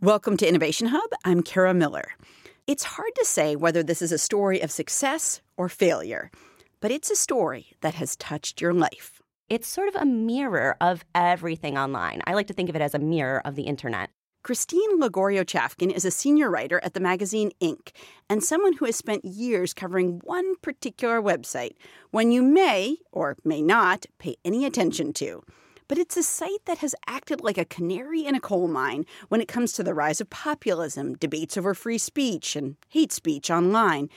Welcome 0.00 0.36
to 0.36 0.48
Innovation 0.48 0.86
Hub. 0.86 1.10
I'm 1.24 1.42
Kara 1.42 1.74
Miller. 1.74 2.12
It's 2.68 2.84
hard 2.84 3.10
to 3.16 3.24
say 3.24 3.56
whether 3.56 3.82
this 3.82 4.00
is 4.00 4.12
a 4.12 4.16
story 4.16 4.60
of 4.60 4.70
success 4.70 5.40
or 5.56 5.68
failure, 5.68 6.30
but 6.78 6.92
it's 6.92 7.10
a 7.10 7.16
story 7.16 7.72
that 7.80 7.94
has 7.94 8.14
touched 8.14 8.60
your 8.60 8.72
life. 8.72 9.20
It's 9.48 9.66
sort 9.66 9.88
of 9.88 9.96
a 9.96 10.04
mirror 10.04 10.76
of 10.80 11.04
everything 11.16 11.76
online. 11.76 12.22
I 12.28 12.34
like 12.34 12.46
to 12.46 12.52
think 12.52 12.68
of 12.68 12.76
it 12.76 12.80
as 12.80 12.94
a 12.94 13.00
mirror 13.00 13.42
of 13.44 13.56
the 13.56 13.64
internet. 13.64 14.10
Christine 14.44 15.00
Lagorio 15.00 15.42
Chafkin 15.42 15.90
is 15.90 16.04
a 16.04 16.12
senior 16.12 16.48
writer 16.48 16.80
at 16.84 16.94
the 16.94 17.00
magazine 17.00 17.50
Inc. 17.60 17.90
and 18.30 18.44
someone 18.44 18.74
who 18.74 18.84
has 18.84 18.94
spent 18.94 19.24
years 19.24 19.74
covering 19.74 20.20
one 20.22 20.54
particular 20.62 21.20
website, 21.20 21.74
one 22.12 22.30
you 22.30 22.42
may 22.42 22.98
or 23.10 23.36
may 23.44 23.60
not 23.60 24.06
pay 24.20 24.36
any 24.44 24.64
attention 24.64 25.12
to. 25.14 25.42
But 25.88 25.98
it's 25.98 26.18
a 26.18 26.22
site 26.22 26.66
that 26.66 26.78
has 26.78 26.94
acted 27.06 27.40
like 27.40 27.56
a 27.56 27.64
canary 27.64 28.26
in 28.26 28.34
a 28.34 28.40
coal 28.40 28.68
mine 28.68 29.06
when 29.28 29.40
it 29.40 29.48
comes 29.48 29.72
to 29.72 29.82
the 29.82 29.94
rise 29.94 30.20
of 30.20 30.28
populism, 30.28 31.14
debates 31.14 31.56
over 31.56 31.72
free 31.72 31.98
speech, 31.98 32.54
and 32.54 32.76
hate 32.88 33.10
speech 33.10 33.50
online, 33.50 34.10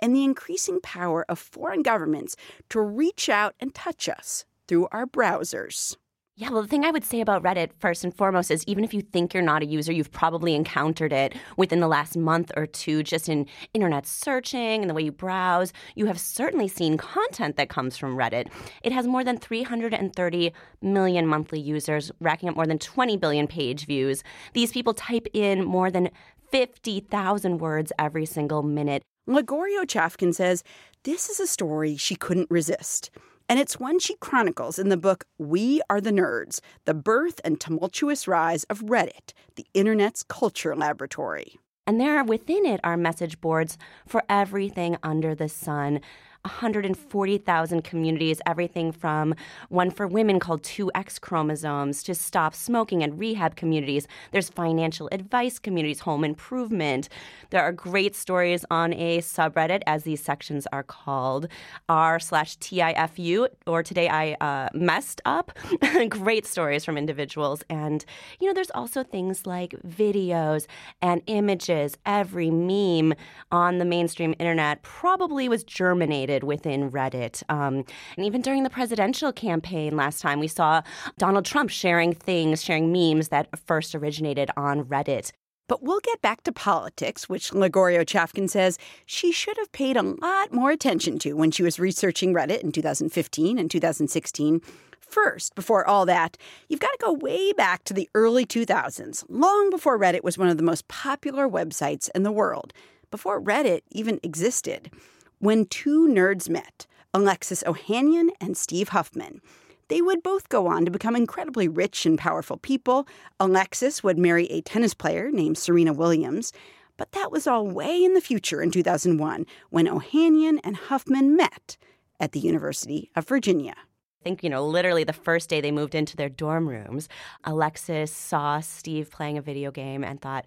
and 0.00 0.16
the 0.16 0.24
increasing 0.24 0.80
power 0.80 1.26
of 1.28 1.38
foreign 1.38 1.82
governments 1.82 2.34
to 2.70 2.80
reach 2.80 3.28
out 3.28 3.54
and 3.60 3.74
touch 3.74 4.08
us 4.08 4.46
through 4.66 4.88
our 4.90 5.06
browsers. 5.06 5.96
Yeah, 6.40 6.50
well, 6.50 6.62
the 6.62 6.68
thing 6.68 6.84
I 6.84 6.92
would 6.92 7.02
say 7.02 7.20
about 7.20 7.42
Reddit, 7.42 7.70
first 7.80 8.04
and 8.04 8.14
foremost, 8.14 8.52
is 8.52 8.62
even 8.68 8.84
if 8.84 8.94
you 8.94 9.02
think 9.02 9.34
you're 9.34 9.42
not 9.42 9.64
a 9.64 9.66
user, 9.66 9.90
you've 9.90 10.12
probably 10.12 10.54
encountered 10.54 11.12
it 11.12 11.34
within 11.56 11.80
the 11.80 11.88
last 11.88 12.16
month 12.16 12.52
or 12.56 12.64
two, 12.64 13.02
just 13.02 13.28
in 13.28 13.44
internet 13.74 14.06
searching 14.06 14.80
and 14.80 14.88
the 14.88 14.94
way 14.94 15.02
you 15.02 15.10
browse. 15.10 15.72
You 15.96 16.06
have 16.06 16.20
certainly 16.20 16.68
seen 16.68 16.96
content 16.96 17.56
that 17.56 17.70
comes 17.70 17.96
from 17.96 18.16
Reddit. 18.16 18.52
It 18.84 18.92
has 18.92 19.04
more 19.04 19.24
than 19.24 19.36
330 19.36 20.52
million 20.80 21.26
monthly 21.26 21.58
users, 21.58 22.12
racking 22.20 22.48
up 22.48 22.54
more 22.54 22.68
than 22.68 22.78
20 22.78 23.16
billion 23.16 23.48
page 23.48 23.86
views. 23.86 24.22
These 24.52 24.70
people 24.70 24.94
type 24.94 25.26
in 25.34 25.64
more 25.64 25.90
than 25.90 26.08
50,000 26.52 27.58
words 27.58 27.92
every 27.98 28.26
single 28.26 28.62
minute. 28.62 29.02
Lagorio 29.26 29.82
Chafkin 29.82 30.32
says 30.32 30.62
this 31.02 31.28
is 31.28 31.40
a 31.40 31.48
story 31.48 31.96
she 31.96 32.14
couldn't 32.14 32.48
resist. 32.48 33.10
And 33.48 33.58
it's 33.58 33.80
one 33.80 33.98
she 33.98 34.14
chronicles 34.16 34.78
in 34.78 34.90
the 34.90 34.98
book 34.98 35.24
We 35.38 35.80
Are 35.88 36.02
the 36.02 36.10
Nerds 36.10 36.60
The 36.84 36.92
Birth 36.92 37.40
and 37.44 37.58
Tumultuous 37.58 38.28
Rise 38.28 38.64
of 38.64 38.80
Reddit, 38.82 39.32
the 39.56 39.64
Internet's 39.72 40.22
Culture 40.22 40.76
Laboratory. 40.76 41.58
And 41.86 41.98
there 41.98 42.22
within 42.22 42.66
it 42.66 42.78
are 42.84 42.98
message 42.98 43.40
boards 43.40 43.78
for 44.06 44.22
everything 44.28 44.98
under 45.02 45.34
the 45.34 45.48
sun. 45.48 46.02
140,000 46.48 47.82
communities, 47.84 48.40
everything 48.46 48.90
from 48.90 49.34
one 49.68 49.90
for 49.90 50.06
women 50.06 50.40
called 50.40 50.62
2X 50.62 51.20
chromosomes 51.20 52.02
to 52.02 52.14
stop 52.14 52.54
smoking 52.54 53.02
and 53.02 53.18
rehab 53.18 53.54
communities. 53.54 54.08
There's 54.32 54.48
financial 54.48 55.08
advice 55.12 55.58
communities, 55.58 56.00
home 56.00 56.24
improvement. 56.24 57.08
There 57.50 57.62
are 57.62 57.72
great 57.72 58.16
stories 58.16 58.64
on 58.70 58.92
a 58.94 59.18
subreddit, 59.18 59.82
as 59.86 60.04
these 60.04 60.22
sections 60.22 60.66
are 60.72 60.82
called, 60.82 61.48
r 61.88 62.18
slash 62.18 62.56
TIFU, 62.58 63.48
or 63.66 63.82
today 63.82 64.08
I 64.08 64.32
uh, 64.40 64.68
messed 64.74 65.20
up. 65.24 65.52
great 66.08 66.46
stories 66.46 66.84
from 66.84 66.96
individuals. 66.96 67.62
And, 67.68 68.04
you 68.40 68.46
know, 68.46 68.54
there's 68.54 68.70
also 68.70 69.02
things 69.02 69.46
like 69.46 69.74
videos 69.86 70.66
and 71.02 71.22
images. 71.26 71.96
Every 72.06 72.50
meme 72.50 73.14
on 73.52 73.78
the 73.78 73.84
mainstream 73.84 74.34
internet 74.38 74.82
probably 74.82 75.48
was 75.48 75.62
germinated 75.64 76.37
within 76.44 76.90
Reddit. 76.90 77.42
Um, 77.48 77.84
and 78.16 78.26
even 78.26 78.40
during 78.42 78.62
the 78.62 78.70
presidential 78.70 79.32
campaign 79.32 79.96
last 79.96 80.20
time, 80.20 80.40
we 80.40 80.48
saw 80.48 80.82
Donald 81.18 81.44
Trump 81.44 81.70
sharing 81.70 82.12
things, 82.14 82.62
sharing 82.62 82.92
memes 82.92 83.28
that 83.28 83.48
first 83.66 83.94
originated 83.94 84.50
on 84.56 84.84
Reddit. 84.84 85.32
But 85.68 85.82
we'll 85.82 86.00
get 86.00 86.22
back 86.22 86.42
to 86.44 86.52
politics, 86.52 87.28
which 87.28 87.52
Lagorio 87.52 88.00
Chafkin 88.00 88.48
says 88.48 88.78
she 89.04 89.30
should 89.30 89.58
have 89.58 89.70
paid 89.70 89.98
a 89.98 90.02
lot 90.02 90.50
more 90.50 90.70
attention 90.70 91.18
to 91.20 91.34
when 91.34 91.50
she 91.50 91.62
was 91.62 91.78
researching 91.78 92.32
Reddit 92.32 92.60
in 92.60 92.72
2015 92.72 93.58
and 93.58 93.70
2016. 93.70 94.62
First, 94.98 95.54
before 95.54 95.86
all 95.86 96.06
that, 96.06 96.36
you've 96.68 96.80
got 96.80 96.92
to 96.92 97.04
go 97.04 97.12
way 97.12 97.52
back 97.52 97.84
to 97.84 97.94
the 97.94 98.08
early 98.14 98.44
2000s, 98.44 99.24
long 99.28 99.70
before 99.70 99.98
Reddit 99.98 100.24
was 100.24 100.38
one 100.38 100.48
of 100.48 100.56
the 100.56 100.62
most 100.62 100.88
popular 100.88 101.48
websites 101.48 102.08
in 102.14 102.22
the 102.22 102.32
world, 102.32 102.72
before 103.10 103.40
Reddit 103.40 103.82
even 103.90 104.20
existed 104.22 104.90
when 105.38 105.66
two 105.66 106.08
nerds 106.08 106.48
met, 106.48 106.86
Alexis 107.14 107.62
Ohanian 107.64 108.28
and 108.40 108.56
Steve 108.56 108.90
Huffman. 108.90 109.40
They 109.88 110.02
would 110.02 110.22
both 110.22 110.48
go 110.48 110.66
on 110.66 110.84
to 110.84 110.90
become 110.90 111.16
incredibly 111.16 111.66
rich 111.66 112.04
and 112.04 112.18
powerful 112.18 112.58
people. 112.58 113.08
Alexis 113.40 114.02
would 114.02 114.18
marry 114.18 114.46
a 114.46 114.60
tennis 114.60 114.92
player 114.94 115.30
named 115.30 115.56
Serena 115.56 115.92
Williams. 115.92 116.52
But 116.98 117.12
that 117.12 117.32
was 117.32 117.46
all 117.46 117.66
way 117.66 118.04
in 118.04 118.14
the 118.14 118.20
future 118.20 118.60
in 118.60 118.70
2001 118.70 119.46
when 119.70 119.86
Ohanian 119.86 120.58
and 120.62 120.76
Huffman 120.76 121.36
met 121.36 121.78
at 122.20 122.32
the 122.32 122.40
University 122.40 123.10
of 123.16 123.26
Virginia. 123.26 123.74
I 124.20 124.24
think, 124.24 124.42
you 124.42 124.50
know, 124.50 124.66
literally 124.66 125.04
the 125.04 125.12
first 125.12 125.48
day 125.48 125.60
they 125.60 125.70
moved 125.70 125.94
into 125.94 126.16
their 126.16 126.28
dorm 126.28 126.68
rooms, 126.68 127.08
Alexis 127.44 128.12
saw 128.12 128.58
Steve 128.58 129.10
playing 129.12 129.38
a 129.38 129.42
video 129.42 129.70
game 129.70 130.02
and 130.02 130.20
thought, 130.20 130.44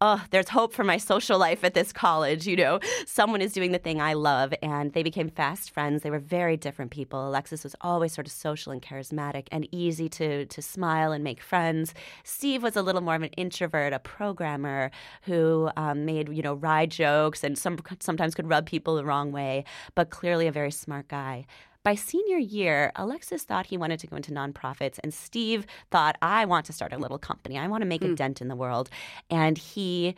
oh, 0.00 0.22
there's 0.30 0.48
hope 0.48 0.72
for 0.72 0.84
my 0.84 0.96
social 0.96 1.38
life 1.38 1.64
at 1.64 1.74
this 1.74 1.92
college. 1.92 2.46
You 2.46 2.56
know, 2.56 2.80
someone 3.06 3.40
is 3.40 3.52
doing 3.52 3.72
the 3.72 3.78
thing 3.78 4.00
I 4.00 4.14
love. 4.14 4.54
And 4.62 4.92
they 4.92 5.02
became 5.02 5.28
fast 5.28 5.70
friends. 5.70 6.02
They 6.02 6.10
were 6.10 6.18
very 6.18 6.56
different 6.56 6.90
people. 6.90 7.26
Alexis 7.28 7.64
was 7.64 7.74
always 7.80 8.12
sort 8.12 8.26
of 8.26 8.32
social 8.32 8.72
and 8.72 8.80
charismatic 8.80 9.48
and 9.50 9.66
easy 9.72 10.08
to, 10.10 10.46
to 10.46 10.62
smile 10.62 11.12
and 11.12 11.24
make 11.24 11.40
friends. 11.40 11.94
Steve 12.24 12.62
was 12.62 12.76
a 12.76 12.82
little 12.82 13.00
more 13.00 13.14
of 13.14 13.22
an 13.22 13.30
introvert, 13.30 13.92
a 13.92 13.98
programmer 13.98 14.90
who 15.22 15.70
um, 15.76 16.04
made, 16.04 16.28
you 16.28 16.42
know, 16.42 16.54
wry 16.54 16.86
jokes 16.86 17.42
and 17.42 17.58
some, 17.58 17.78
sometimes 18.00 18.34
could 18.34 18.48
rub 18.48 18.66
people 18.66 18.96
the 18.96 19.04
wrong 19.04 19.32
way, 19.32 19.64
but 19.94 20.10
clearly 20.10 20.46
a 20.46 20.52
very 20.52 20.70
smart 20.70 21.08
guy. 21.08 21.46
By 21.88 21.94
senior 21.94 22.36
year, 22.36 22.92
Alexis 22.96 23.44
thought 23.44 23.68
he 23.68 23.78
wanted 23.78 23.98
to 24.00 24.06
go 24.06 24.16
into 24.16 24.30
nonprofits, 24.30 24.98
and 25.02 25.14
Steve 25.14 25.66
thought, 25.90 26.18
I 26.20 26.44
want 26.44 26.66
to 26.66 26.72
start 26.74 26.92
a 26.92 26.98
little 26.98 27.18
company. 27.18 27.56
I 27.56 27.66
want 27.66 27.80
to 27.80 27.86
make 27.86 28.02
mm. 28.02 28.08
a 28.08 28.08
hmm. 28.08 28.14
dent 28.14 28.42
in 28.42 28.48
the 28.48 28.56
world. 28.56 28.90
And 29.30 29.56
he 29.56 30.14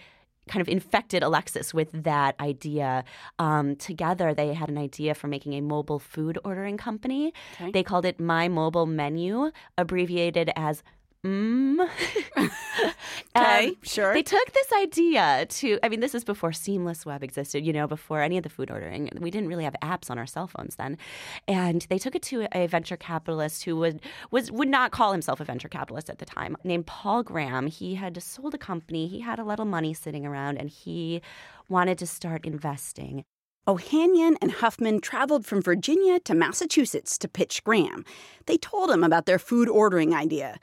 kind 0.48 0.60
of 0.60 0.69
infected 0.69 1.22
Alexis 1.22 1.72
with 1.72 1.91
that 1.92 2.34
idea. 2.41 3.04
Um, 3.38 3.76
together, 3.76 4.34
they 4.34 4.53
had 4.53 4.69
an 4.69 4.78
idea 4.78 5.14
for 5.14 5.28
making 5.28 5.53
a 5.53 5.60
mobile 5.60 6.00
food 6.00 6.41
ordering 6.42 6.76
company. 6.76 7.32
Okay. 7.60 7.70
They 7.70 7.84
called 7.84 8.04
it 8.04 8.19
My 8.19 8.48
Mobile 8.48 8.87
Menu, 8.87 9.52
abbreviated 9.78 10.50
as 10.56 10.82
mm. 11.25 11.88
okay, 13.36 13.69
um, 13.69 13.76
sure. 13.82 14.14
They 14.14 14.22
took 14.22 14.53
this 14.53 14.72
idea 14.81 15.47
to, 15.48 15.78
I 15.82 15.88
mean, 15.88 16.00
this 16.00 16.14
is 16.14 16.25
before 16.25 16.53
Seamless 16.53 17.04
Web 17.04 17.22
existed, 17.22 17.64
you 17.64 17.72
know, 17.72 17.86
before 17.86 18.22
any 18.22 18.36
of 18.36 18.42
the 18.42 18.48
food 18.48 18.70
ordering. 18.70 19.10
We 19.19 19.31
didn't 19.31 19.48
really 19.48 19.64
have 19.64 19.76
apps 19.82 20.10
on 20.10 20.19
our 20.19 20.26
cell 20.26 20.47
phones 20.47 20.76
then. 20.76 20.98
And 21.47 21.86
they 21.88 21.98
took 21.98 22.14
it 22.14 22.22
to 22.22 22.47
a 22.53 22.66
venture 22.66 22.97
capitalist 22.97 23.64
who 23.64 23.76
would, 23.76 24.00
was, 24.31 24.50
would 24.50 24.69
not 24.69 24.91
call 24.92 25.12
himself 25.12 25.41
a 25.41 25.44
venture 25.44 25.69
capitalist 25.69 26.10
at 26.10 26.19
the 26.19 26.26
time, 26.26 26.56
named 26.64 26.86
Paul 26.86 27.22
Graham. 27.22 27.66
He 27.66 27.94
had 27.94 28.20
sold 28.22 28.54
a 28.54 28.58
company, 28.58 29.06
he 29.06 29.20
had 29.20 29.38
a 29.38 29.44
little 29.44 29.66
money 29.66 29.94
sitting 29.94 30.26
around, 30.26 30.58
and 30.58 30.70
he 30.70 31.22
wanted 31.69 31.98
to 31.98 32.06
start 32.06 32.44
investing. 32.44 33.25
Ohanian 33.69 34.37
and 34.41 34.50
Huffman 34.50 35.00
traveled 35.00 35.47
from 35.47 35.62
Virginia 35.62 36.19
to 36.20 36.34
Massachusetts 36.34 37.19
to 37.19 37.28
pitch 37.28 37.62
Graham. 37.62 38.04
They 38.47 38.56
told 38.56 38.91
him 38.91 39.04
about 39.04 39.26
their 39.26 39.38
food 39.38 39.69
ordering 39.69 40.14
idea. 40.14 40.58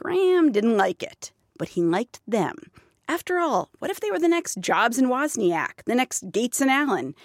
Graham 0.00 0.52
didn't 0.52 0.76
like 0.76 1.02
it, 1.02 1.32
but 1.58 1.70
he 1.70 1.82
liked 1.82 2.20
them. 2.24 2.54
After 3.08 3.40
all, 3.40 3.68
what 3.80 3.90
if 3.90 3.98
they 3.98 4.12
were 4.12 4.20
the 4.20 4.28
next 4.28 4.60
Jobs 4.60 4.96
and 4.96 5.08
Wozniak, 5.08 5.82
the 5.86 5.94
next 5.96 6.30
Gates 6.30 6.60
and 6.60 6.70
Allen? 6.70 7.16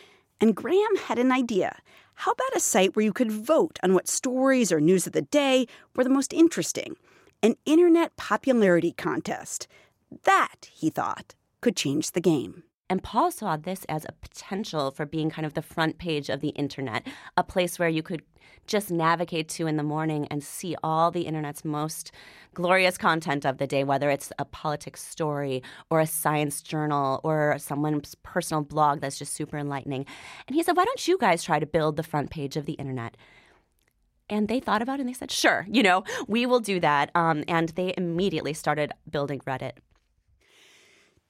And 0.42 0.56
Graham 0.56 0.96
had 1.06 1.20
an 1.20 1.32
idea. 1.32 1.78
How 2.16 2.32
about 2.32 2.56
a 2.56 2.60
site 2.60 2.96
where 2.96 3.06
you 3.06 3.14
could 3.14 3.32
vote 3.32 3.78
on 3.84 3.94
what 3.94 4.08
stories 4.08 4.72
or 4.72 4.82
news 4.82 5.06
of 5.06 5.14
the 5.14 5.22
day 5.22 5.68
were 5.96 6.04
the 6.04 6.10
most 6.10 6.34
interesting? 6.34 6.96
An 7.44 7.58
internet 7.68 8.18
popularity 8.18 8.92
contest. 8.92 9.68
That, 10.24 10.68
he 10.72 10.90
thought, 10.90 11.36
could 11.62 11.76
change 11.76 12.14
the 12.14 12.22
game. 12.22 12.64
And 12.94 13.02
Paul 13.02 13.32
saw 13.32 13.58
this 13.58 13.86
as 13.86 14.06
a 14.06 14.12
potential 14.12 14.92
for 14.92 15.08
being 15.08 15.32
kind 15.32 15.48
of 15.48 15.56
the 15.56 15.64
front 15.64 15.98
page 15.98 16.30
of 16.30 16.42
the 16.42 16.50
internet, 16.50 17.08
a 17.36 17.44
place 17.44 17.80
where 17.80 17.90
you 17.90 18.04
could 18.04 18.22
just 18.68 18.92
navigate 18.92 19.50
to 19.50 19.66
in 19.66 19.78
the 19.78 19.84
morning 19.84 20.28
and 20.28 20.44
see 20.44 20.76
all 20.84 21.10
the 21.10 21.24
internet's 21.24 21.66
most 21.66 22.12
glorious 22.54 22.96
content 23.00 23.48
of 23.48 23.58
the 23.58 23.66
day, 23.66 23.84
whether 23.84 24.12
it's 24.12 24.32
a 24.38 24.46
politics 24.46 25.02
story 25.02 25.64
or 25.90 26.02
a 26.02 26.06
science 26.06 26.62
journal 26.62 27.20
or 27.24 27.56
someone's 27.58 28.14
personal 28.22 28.62
blog 28.62 29.02
that's 29.02 29.18
just 29.18 29.34
super 29.34 29.58
enlightening. 29.58 30.06
And 30.48 30.54
he 30.54 30.62
said, 30.62 30.78
Why 30.78 30.86
don't 30.86 31.08
you 31.08 31.18
guys 31.18 31.44
try 31.44 31.58
to 31.58 31.66
build 31.66 31.96
the 31.96 32.04
front 32.04 32.30
page 32.30 32.58
of 32.58 32.68
the 32.68 32.74
internet? 32.74 33.18
And 34.30 34.48
they 34.48 34.60
thought 34.60 34.84
about 34.84 35.00
it 35.00 35.02
and 35.02 35.10
they 35.10 35.14
said, 35.14 35.32
Sure, 35.32 35.66
you 35.68 35.82
know, 35.82 36.04
we 36.28 36.46
will 36.46 36.60
do 36.60 36.80
that. 36.82 37.10
Um, 37.16 37.44
and 37.48 37.70
they 37.70 37.96
immediately 37.98 38.54
started 38.54 38.92
building 39.10 39.40
Reddit. 39.48 39.78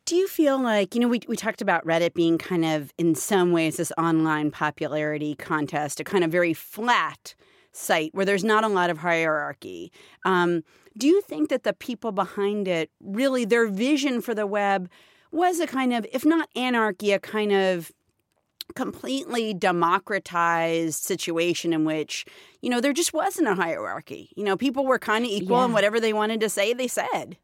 Do 0.05 0.15
you 0.15 0.27
feel 0.27 0.61
like, 0.61 0.95
you 0.95 1.01
know, 1.01 1.07
we, 1.07 1.21
we 1.27 1.38
talked 1.38 1.61
about 1.61 1.85
Reddit 1.85 2.13
being 2.13 2.38
kind 2.38 2.65
of, 2.65 2.94
in 2.97 3.15
some 3.15 3.51
ways, 3.51 3.77
this 3.77 3.91
online 3.97 4.51
popularity 4.51 5.35
contest, 5.35 6.00
a 6.00 6.03
kind 6.03 6.23
of 6.23 6.31
very 6.31 6.53
flat 6.53 7.35
site 7.71 8.13
where 8.13 8.25
there's 8.25 8.44
not 8.44 8.63
a 8.63 8.67
lot 8.67 8.89
of 8.89 8.97
hierarchy. 9.00 9.91
Um, 10.25 10.63
do 10.97 11.07
you 11.07 11.21
think 11.21 11.50
that 11.50 11.63
the 11.63 11.73
people 11.73 12.11
behind 12.11 12.67
it 12.67 12.91
really 13.00 13.45
their 13.45 13.67
vision 13.67 14.21
for 14.21 14.35
the 14.35 14.45
web 14.45 14.89
was 15.31 15.59
a 15.59 15.67
kind 15.67 15.94
of, 15.94 16.05
if 16.11 16.25
not 16.25 16.50
anarchy, 16.55 17.11
a 17.11 17.19
kind 17.19 17.51
of 17.51 17.91
completely 18.75 19.53
democratized 19.53 21.03
situation 21.03 21.73
in 21.73 21.85
which 21.85 22.25
you 22.61 22.69
know 22.69 22.79
there 22.79 22.94
just 22.94 23.13
wasn't 23.13 23.47
a 23.47 23.53
hierarchy 23.53 24.31
you 24.38 24.44
know 24.44 24.55
people 24.55 24.85
were 24.85 24.97
kind 24.97 25.25
of 25.25 25.29
equal 25.29 25.57
yeah. 25.57 25.65
and 25.65 25.73
whatever 25.73 26.00
they 26.00 26.13
wanted 26.13 26.39
to 26.39 26.50
say 26.50 26.73
they 26.73 26.88
said 26.88 27.38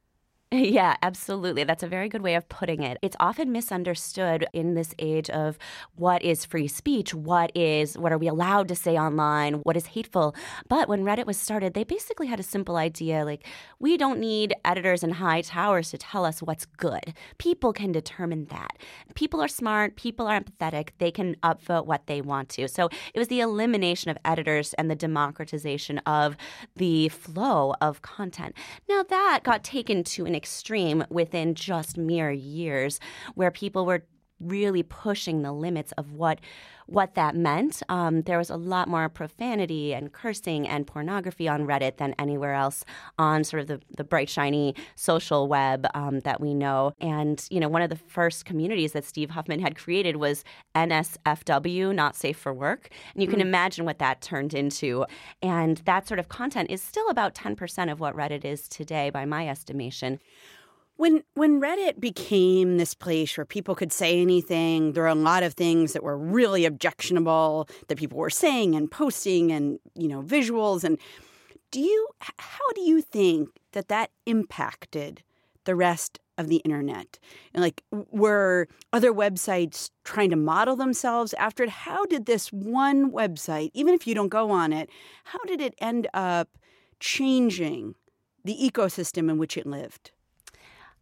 Yeah, 0.70 0.96
absolutely. 1.04 1.64
That's 1.64 1.84
a 1.84 1.88
very 1.88 2.10
good 2.10 2.22
way 2.24 2.34
of 2.36 2.50
putting 2.50 2.82
it. 2.82 2.98
It's 3.02 3.16
often 3.20 3.52
misunderstood 3.52 4.48
in 4.52 4.74
this 4.74 4.96
age 4.98 5.30
of 5.30 5.58
what 5.96 6.24
is 6.24 6.44
free 6.44 6.68
speech, 6.68 7.14
what 7.14 7.52
is 7.56 7.98
what 7.98 8.12
are 8.12 8.18
we 8.18 8.28
allowed 8.28 8.68
to 8.70 8.76
say 8.76 8.98
online, 8.98 9.56
what 9.64 9.78
is 9.78 9.88
hateful. 9.88 10.36
But 10.68 10.90
when 10.90 11.04
Reddit 11.04 11.28
was 11.28 11.38
started, 11.38 11.74
they 11.76 11.84
basically 11.84 12.28
had 12.28 12.40
a 12.40 12.44
simple 12.44 12.78
idea 12.78 13.26
like 13.26 13.46
we 13.80 13.96
don't 13.96 14.20
need 14.20 14.56
editors 14.66 15.04
in 15.04 15.12
high 15.12 15.42
towers 15.42 15.92
to 15.92 15.98
tell 16.00 16.26
us 16.26 16.42
what's 16.42 16.66
good. 16.66 17.14
People 17.38 17.72
can 17.72 17.92
determine 17.92 18.46
that. 18.46 18.78
People 19.14 19.42
are 19.42 19.48
smart, 19.48 19.96
people 19.96 20.28
are 20.28 20.40
empathetic, 20.40 20.90
they 20.98 21.12
can 21.12 21.36
upvote 21.44 21.86
what 21.86 22.08
they 22.08 22.22
want 22.22 22.50
to. 22.50 22.68
So 22.68 22.90
it 23.14 23.20
was 23.20 23.28
the 23.28 23.42
elimination 23.42 24.10
of 24.10 24.18
editors 24.26 24.74
and 24.76 24.90
the 24.90 24.96
democratization 24.96 26.00
of 26.00 26.36
the 26.76 27.10
flow 27.10 27.76
of 27.82 28.02
content. 28.02 28.56
Now 28.90 29.04
that 29.04 29.42
got 29.44 29.64
taken 29.64 30.04
to 30.06 30.26
an 30.26 30.39
extreme 30.40 31.04
within 31.10 31.54
just 31.54 31.98
mere 31.98 32.32
years 32.32 32.98
where 33.36 33.52
people 33.52 33.86
were 33.86 34.06
really 34.40 34.84
pushing 34.84 35.42
the 35.42 35.52
limits 35.52 35.92
of 35.94 36.14
what 36.14 36.40
what 36.90 37.14
that 37.16 37.36
meant. 37.36 37.84
Um, 37.88 38.24
there 38.24 38.38
was 38.38 38.50
a 38.50 38.56
lot 38.56 38.88
more 38.88 39.08
profanity 39.10 39.94
and 39.94 40.12
cursing 40.12 40.68
and 40.68 40.88
pornography 40.88 41.48
on 41.48 41.68
Reddit 41.68 41.98
than 41.98 42.16
anywhere 42.18 42.56
else 42.56 42.84
on 43.18 43.44
sort 43.44 43.62
of 43.62 43.68
the, 43.68 43.82
the 43.96 44.04
bright, 44.04 44.30
shiny 44.30 44.76
social 44.96 45.48
web 45.48 45.86
um, 45.94 46.22
that 46.22 46.42
we 46.42 46.54
know. 46.54 46.94
And, 47.00 47.46
you 47.52 47.60
know, 47.60 47.70
one 47.70 47.84
of 47.84 47.90
the 47.90 47.96
first 47.96 48.46
communities 48.46 48.94
that 48.94 49.06
Steve 49.06 49.30
Huffman 49.30 49.60
had 49.60 49.78
created 49.78 50.16
was 50.16 50.44
NSFW, 50.76 51.94
Not 51.94 52.16
Safe 52.16 52.38
for 52.38 52.54
Work. 52.54 52.90
And 53.14 53.22
you 53.22 53.30
can 53.30 53.40
mm. 53.40 53.44
imagine 53.44 53.86
what 53.86 54.00
that 54.00 54.22
turned 54.22 54.54
into. 54.54 55.06
And 55.42 55.78
that 55.86 56.08
sort 56.08 56.20
of 56.20 56.30
content 56.30 56.72
is 56.72 56.82
still 56.82 57.08
about 57.10 57.36
10% 57.36 57.92
of 57.92 58.00
what 58.00 58.16
Reddit 58.16 58.44
is 58.44 58.68
today, 58.68 59.10
by 59.10 59.26
my 59.26 59.48
estimation. 59.48 60.20
When 61.00 61.24
when 61.34 61.62
Reddit 61.62 62.02
became 62.02 62.76
this 62.76 62.94
place 62.94 63.38
where 63.38 63.46
people 63.46 63.74
could 63.74 63.94
say 63.94 64.22
anything, 64.22 64.92
there 64.92 65.04
were 65.04 65.08
a 65.08 65.16
lot 65.16 65.44
of 65.44 65.54
things 65.54 65.94
that 65.94 66.04
were 66.04 66.18
really 66.18 66.66
objectionable 66.66 67.70
that 67.88 67.98
people 67.98 68.18
were 68.18 68.30
saying 68.30 68.76
and 68.76 68.92
posting 68.92 69.50
and, 69.50 69.80
you 69.96 70.10
know, 70.10 70.22
visuals 70.22 70.84
and 70.84 71.00
do 71.72 71.80
you 71.80 72.10
how 72.38 72.70
do 72.76 72.82
you 72.82 73.02
think 73.02 73.48
that 73.72 73.88
that 73.88 74.12
impacted 74.26 75.24
the 75.64 75.74
rest 75.74 76.20
of 76.38 76.50
the 76.50 76.58
internet? 76.58 77.18
And 77.54 77.64
like 77.64 77.82
were 77.92 78.68
other 78.92 79.14
websites 79.14 79.92
trying 80.04 80.32
to 80.32 80.36
model 80.36 80.76
themselves 80.76 81.34
after 81.36 81.64
it? 81.64 81.70
How 81.70 82.06
did 82.08 82.26
this 82.26 82.52
one 82.52 83.10
website, 83.10 83.72
even 83.74 83.94
if 83.94 84.06
you 84.06 84.14
don't 84.14 84.28
go 84.28 84.52
on 84.52 84.74
it, 84.74 84.90
how 85.24 85.40
did 85.48 85.62
it 85.62 85.76
end 85.78 86.10
up 86.14 86.50
changing 87.00 87.96
the 88.44 88.58
ecosystem 88.62 89.30
in 89.30 89.38
which 89.38 89.56
it 89.56 89.66
lived? 89.66 90.12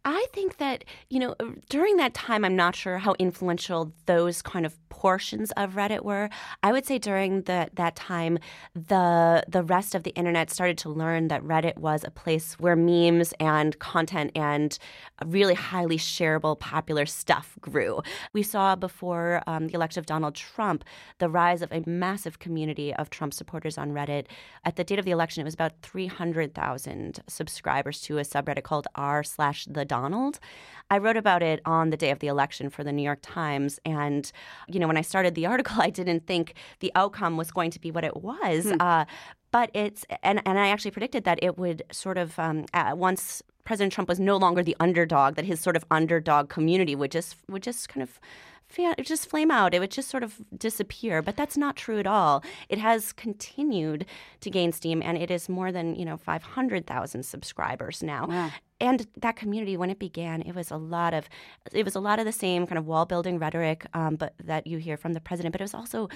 I 0.04 0.26
think 0.32 0.58
that, 0.58 0.84
you 1.10 1.18
know, 1.18 1.34
during 1.68 1.96
that 1.96 2.14
time, 2.14 2.44
I'm 2.44 2.56
not 2.56 2.74
sure 2.74 2.98
how 2.98 3.14
influential 3.18 3.92
those 4.06 4.42
kind 4.42 4.64
of 4.64 4.76
portions 4.88 5.52
of 5.52 5.74
Reddit 5.74 6.02
were. 6.02 6.28
I 6.62 6.72
would 6.72 6.86
say 6.86 6.98
during 6.98 7.42
the, 7.42 7.68
that 7.74 7.94
time, 7.94 8.38
the 8.74 9.44
the 9.48 9.62
rest 9.62 9.94
of 9.94 10.02
the 10.02 10.10
internet 10.10 10.50
started 10.50 10.78
to 10.78 10.88
learn 10.88 11.28
that 11.28 11.42
Reddit 11.42 11.78
was 11.78 12.04
a 12.04 12.10
place 12.10 12.54
where 12.58 12.76
memes 12.76 13.32
and 13.38 13.78
content 13.78 14.32
and 14.34 14.78
really 15.24 15.54
highly 15.54 15.98
shareable, 15.98 16.58
popular 16.58 17.06
stuff 17.06 17.56
grew. 17.60 18.02
We 18.32 18.42
saw 18.42 18.76
before 18.76 19.42
um, 19.46 19.68
the 19.68 19.74
election 19.74 20.00
of 20.00 20.06
Donald 20.06 20.34
Trump 20.34 20.84
the 21.18 21.28
rise 21.28 21.62
of 21.62 21.72
a 21.72 21.82
massive 21.86 22.38
community 22.38 22.94
of 22.94 23.10
Trump 23.10 23.34
supporters 23.34 23.78
on 23.78 23.92
Reddit. 23.92 24.26
At 24.64 24.76
the 24.76 24.84
date 24.84 24.98
of 24.98 25.04
the 25.04 25.10
election, 25.10 25.40
it 25.40 25.44
was 25.44 25.54
about 25.54 25.72
300,000 25.82 27.20
subscribers 27.26 28.00
to 28.02 28.18
a 28.18 28.22
subreddit 28.22 28.62
called 28.62 28.86
r 28.94 29.22
slash 29.22 29.64
the 29.66 29.84
Donald. 29.88 30.38
I 30.90 30.98
wrote 30.98 31.16
about 31.16 31.42
it 31.42 31.60
on 31.64 31.90
the 31.90 31.96
day 31.96 32.10
of 32.10 32.20
the 32.20 32.28
election 32.28 32.70
for 32.70 32.82
the 32.82 32.92
New 32.92 33.02
York 33.02 33.18
Times. 33.22 33.78
And, 33.84 34.30
you 34.68 34.80
know, 34.80 34.86
when 34.86 34.96
I 34.96 35.02
started 35.02 35.34
the 35.34 35.46
article, 35.52 35.80
I 35.80 35.90
didn't 35.90 36.26
think 36.26 36.54
the 36.80 36.92
outcome 36.94 37.36
was 37.36 37.50
going 37.50 37.70
to 37.72 37.80
be 37.80 37.90
what 37.90 38.04
it 38.04 38.22
was. 38.22 38.64
Hmm. 38.64 38.80
Uh, 38.80 39.04
but 39.50 39.70
it's, 39.74 40.04
and, 40.22 40.42
and 40.46 40.58
I 40.58 40.68
actually 40.68 40.90
predicted 40.90 41.24
that 41.24 41.38
it 41.42 41.58
would 41.58 41.82
sort 41.90 42.18
of, 42.18 42.38
um, 42.38 42.66
once 42.92 43.42
President 43.64 43.92
Trump 43.92 44.08
was 44.08 44.20
no 44.20 44.36
longer 44.36 44.62
the 44.62 44.76
underdog, 44.78 45.36
that 45.36 45.44
his 45.44 45.60
sort 45.60 45.76
of 45.76 45.84
underdog 45.90 46.48
community 46.48 46.94
would 46.94 47.10
just, 47.10 47.36
would 47.48 47.62
just 47.62 47.88
kind 47.88 48.02
of 48.02 48.20
it 48.76 49.06
just 49.06 49.28
flame 49.28 49.50
out. 49.50 49.74
It 49.74 49.80
would 49.80 49.90
just 49.90 50.08
sort 50.08 50.22
of 50.22 50.40
disappear. 50.56 51.22
But 51.22 51.36
that's 51.36 51.56
not 51.56 51.76
true 51.76 51.98
at 51.98 52.06
all. 52.06 52.42
It 52.68 52.78
has 52.78 53.12
continued 53.12 54.06
to 54.40 54.50
gain 54.50 54.72
steam, 54.72 55.02
and 55.02 55.18
it 55.18 55.30
is 55.30 55.48
more 55.48 55.72
than 55.72 55.94
you 55.94 56.04
know 56.04 56.16
500,000 56.16 57.22
subscribers 57.22 58.02
now. 58.02 58.26
Wow 58.26 58.50
and 58.80 59.06
that 59.16 59.36
community 59.36 59.76
when 59.76 59.90
it 59.90 59.98
began 59.98 60.42
it 60.42 60.54
was 60.54 60.70
a 60.70 60.76
lot 60.76 61.14
of 61.14 61.28
it 61.72 61.84
was 61.84 61.94
a 61.94 62.00
lot 62.00 62.18
of 62.18 62.24
the 62.24 62.32
same 62.32 62.66
kind 62.66 62.78
of 62.78 62.86
wall 62.86 63.04
building 63.06 63.38
rhetoric 63.38 63.86
um, 63.94 64.16
but 64.16 64.34
that 64.42 64.66
you 64.66 64.78
hear 64.78 64.96
from 64.96 65.14
the 65.14 65.20
president 65.20 65.52
but 65.52 65.60
it 65.60 65.64
was 65.64 65.74
also 65.74 66.08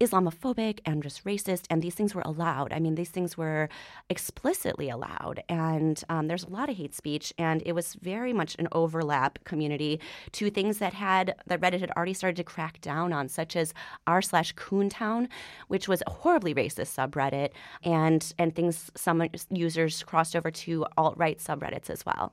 islamophobic 0.00 0.80
and 0.86 1.02
just 1.02 1.24
racist 1.24 1.64
and 1.68 1.82
these 1.82 1.94
things 1.94 2.14
were 2.14 2.22
allowed 2.24 2.72
i 2.72 2.78
mean 2.78 2.94
these 2.94 3.10
things 3.10 3.36
were 3.36 3.68
explicitly 4.08 4.88
allowed 4.88 5.42
and 5.48 6.02
um, 6.08 6.26
there's 6.28 6.44
a 6.44 6.48
lot 6.48 6.70
of 6.70 6.76
hate 6.76 6.94
speech 6.94 7.32
and 7.38 7.62
it 7.66 7.72
was 7.72 7.94
very 7.94 8.32
much 8.32 8.56
an 8.58 8.68
overlap 8.72 9.38
community 9.44 10.00
to 10.32 10.50
things 10.50 10.78
that 10.78 10.94
had 10.94 11.34
that 11.46 11.60
reddit 11.60 11.80
had 11.80 11.90
already 11.96 12.14
started 12.14 12.36
to 12.36 12.44
crack 12.44 12.80
down 12.80 13.12
on 13.12 13.28
such 13.28 13.54
as 13.54 13.74
r 14.06 14.22
slash 14.22 14.54
coontown 14.54 15.28
which 15.68 15.88
was 15.88 16.02
a 16.06 16.10
horribly 16.10 16.54
racist 16.54 16.96
subreddit 16.96 17.50
and 17.82 18.32
and 18.38 18.56
things 18.56 18.90
some 18.96 19.22
users 19.50 20.02
crossed 20.04 20.34
over 20.34 20.50
to 20.50 20.86
alt-right 20.96 21.38
subreddits 21.38 21.90
as 21.90 21.98
as 21.98 22.06
well. 22.06 22.32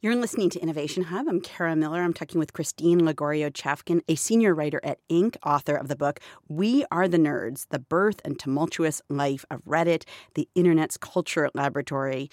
You're 0.00 0.14
listening 0.14 0.48
to 0.50 0.60
Innovation 0.60 1.02
Hub. 1.02 1.26
I'm 1.28 1.40
Kara 1.40 1.74
Miller. 1.74 2.00
I'm 2.04 2.14
talking 2.14 2.38
with 2.38 2.52
Christine 2.52 3.00
Lagorio 3.00 3.50
Chafkin, 3.50 4.00
a 4.06 4.14
senior 4.14 4.54
writer 4.54 4.80
at 4.84 5.00
Inc., 5.10 5.36
author 5.44 5.74
of 5.74 5.88
the 5.88 5.96
book 5.96 6.20
We 6.46 6.84
Are 6.92 7.08
the 7.08 7.18
Nerds 7.18 7.66
The 7.70 7.80
Birth 7.80 8.20
and 8.24 8.38
Tumultuous 8.38 9.02
Life 9.08 9.44
of 9.50 9.60
Reddit, 9.64 10.04
the 10.34 10.48
Internet's 10.54 10.98
Culture 10.98 11.50
Laboratory. 11.52 12.30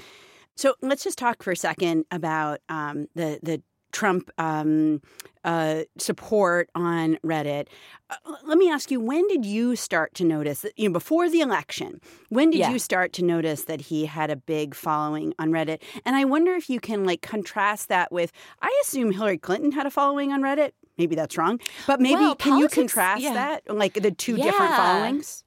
So 0.56 0.75
let's 0.83 1.03
just 1.03 1.17
talk 1.17 1.41
for 1.41 1.53
a 1.53 1.57
second 1.57 2.06
about 2.12 2.59
um, 2.69 3.07
the, 3.15 3.39
the 3.41 3.63
Trump 3.95 4.30
um, 4.38 5.01
uh, 5.45 5.84
support 5.98 6.70
on 6.75 7.17
Reddit. 7.24 7.67
Uh, 8.10 8.15
let 8.43 8.58
me 8.58 8.70
ask 8.70 8.91
you: 8.91 9.00
When 9.00 9.25
did 9.29 9.46
you 9.46 9.77
start 9.77 10.13
to 10.15 10.25
notice 10.25 10.62
that? 10.62 10.77
You 10.77 10.89
know, 10.89 10.93
before 10.93 11.29
the 11.29 11.39
election, 11.39 12.01
when 12.27 12.50
did 12.50 12.60
yeah. 12.60 12.72
you 12.72 12.77
start 12.77 13.13
to 13.13 13.24
notice 13.24 13.63
that 13.63 13.79
he 13.79 14.05
had 14.05 14.29
a 14.29 14.36
big 14.36 14.75
following 14.75 15.34
on 15.39 15.51
Reddit? 15.51 15.81
And 16.03 16.17
I 16.17 16.25
wonder 16.25 16.55
if 16.55 16.70
you 16.70 16.81
can 16.81 17.05
like 17.05 17.22
contrast 17.22 17.88
that 17.88 18.12
with. 18.12 18.34
I 18.62 18.81
assume 18.84 19.12
Hillary 19.12 19.38
Clinton 19.38 19.72
had 19.72 19.86
a 19.86 19.91
following 19.91 20.34
on 20.34 20.41
Reddit. 20.41 20.72
Maybe 20.98 21.15
that's 21.15 21.38
wrong, 21.38 21.62
but 21.88 22.01
maybe 22.01 22.15
well, 22.15 22.36
can 22.36 22.51
politics, 22.51 22.75
you 22.75 22.81
contrast 22.81 23.22
yeah. 23.22 23.34
that, 23.34 23.74
like 23.74 23.93
the 23.93 24.12
two 24.12 24.36
yeah. 24.36 24.43
different 24.43 24.75
followings? 24.75 25.45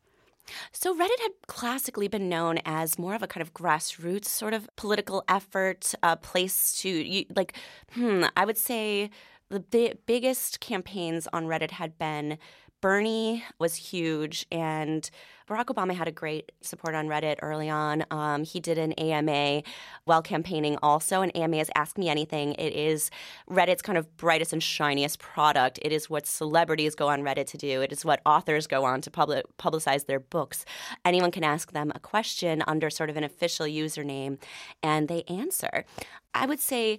So, 0.73 0.95
Reddit 0.95 1.21
had 1.23 1.33
classically 1.47 2.09
been 2.09 2.29
known 2.29 2.59
as 2.65 2.99
more 2.99 3.15
of 3.15 3.23
a 3.23 3.27
kind 3.27 3.43
of 3.43 3.55
grassroots 3.55 4.27
sort 4.27 4.55
of 4.55 4.69
political 4.77 5.25
effort, 5.29 5.95
a 6.03 6.17
place 6.17 6.79
to, 6.81 6.89
you, 6.89 7.25
like, 7.35 7.55
hmm, 7.93 8.25
I 8.37 8.45
would 8.45 8.59
say 8.59 9.11
the 9.51 9.61
bi- 9.61 9.95
biggest 10.07 10.61
campaigns 10.61 11.29
on 11.33 11.47
Reddit 11.47 11.73
had 11.73 11.99
been 11.99 12.39
Bernie 12.81 13.45
was 13.59 13.75
huge, 13.75 14.47
and 14.53 15.11
Barack 15.49 15.67
Obama 15.67 15.95
had 15.95 16.07
a 16.07 16.13
great 16.13 16.53
support 16.61 16.95
on 16.95 17.09
Reddit 17.09 17.37
early 17.41 17.71
on. 17.71 18.05
Um, 18.11 18.45
he 18.45 18.61
did 18.61 18.77
an 18.77 18.93
AMA 18.93 19.63
while 20.05 20.21
campaigning 20.21 20.77
also. 20.83 21.23
An 21.23 21.31
AMA 21.31 21.57
is 21.57 21.71
Ask 21.75 21.97
Me 21.97 22.11
Anything. 22.11 22.53
It 22.59 22.75
is 22.75 23.11
Reddit's 23.51 23.81
kind 23.81 23.97
of 23.97 24.15
brightest 24.19 24.53
and 24.53 24.63
shiniest 24.63 25.19
product. 25.21 25.79
It 25.81 25.91
is 25.91 26.11
what 26.11 26.27
celebrities 26.27 26.95
go 26.95 27.09
on 27.09 27.23
Reddit 27.23 27.47
to 27.47 27.57
do, 27.57 27.81
it 27.81 27.93
is 27.93 28.05
what 28.05 28.21
authors 28.27 28.67
go 28.67 28.85
on 28.85 29.01
to 29.01 29.11
public, 29.11 29.47
publicize 29.57 30.05
their 30.05 30.21
books. 30.21 30.67
Anyone 31.03 31.31
can 31.31 31.45
ask 31.45 31.73
them 31.73 31.93
a 31.95 31.99
question 31.99 32.63
under 32.67 32.91
sort 32.91 33.09
of 33.09 33.17
an 33.17 33.25
official 33.25 33.65
username, 33.65 34.39
and 34.83 35.09
they 35.09 35.23
answer. 35.29 35.87
I 36.35 36.45
would 36.45 36.61
say, 36.61 36.99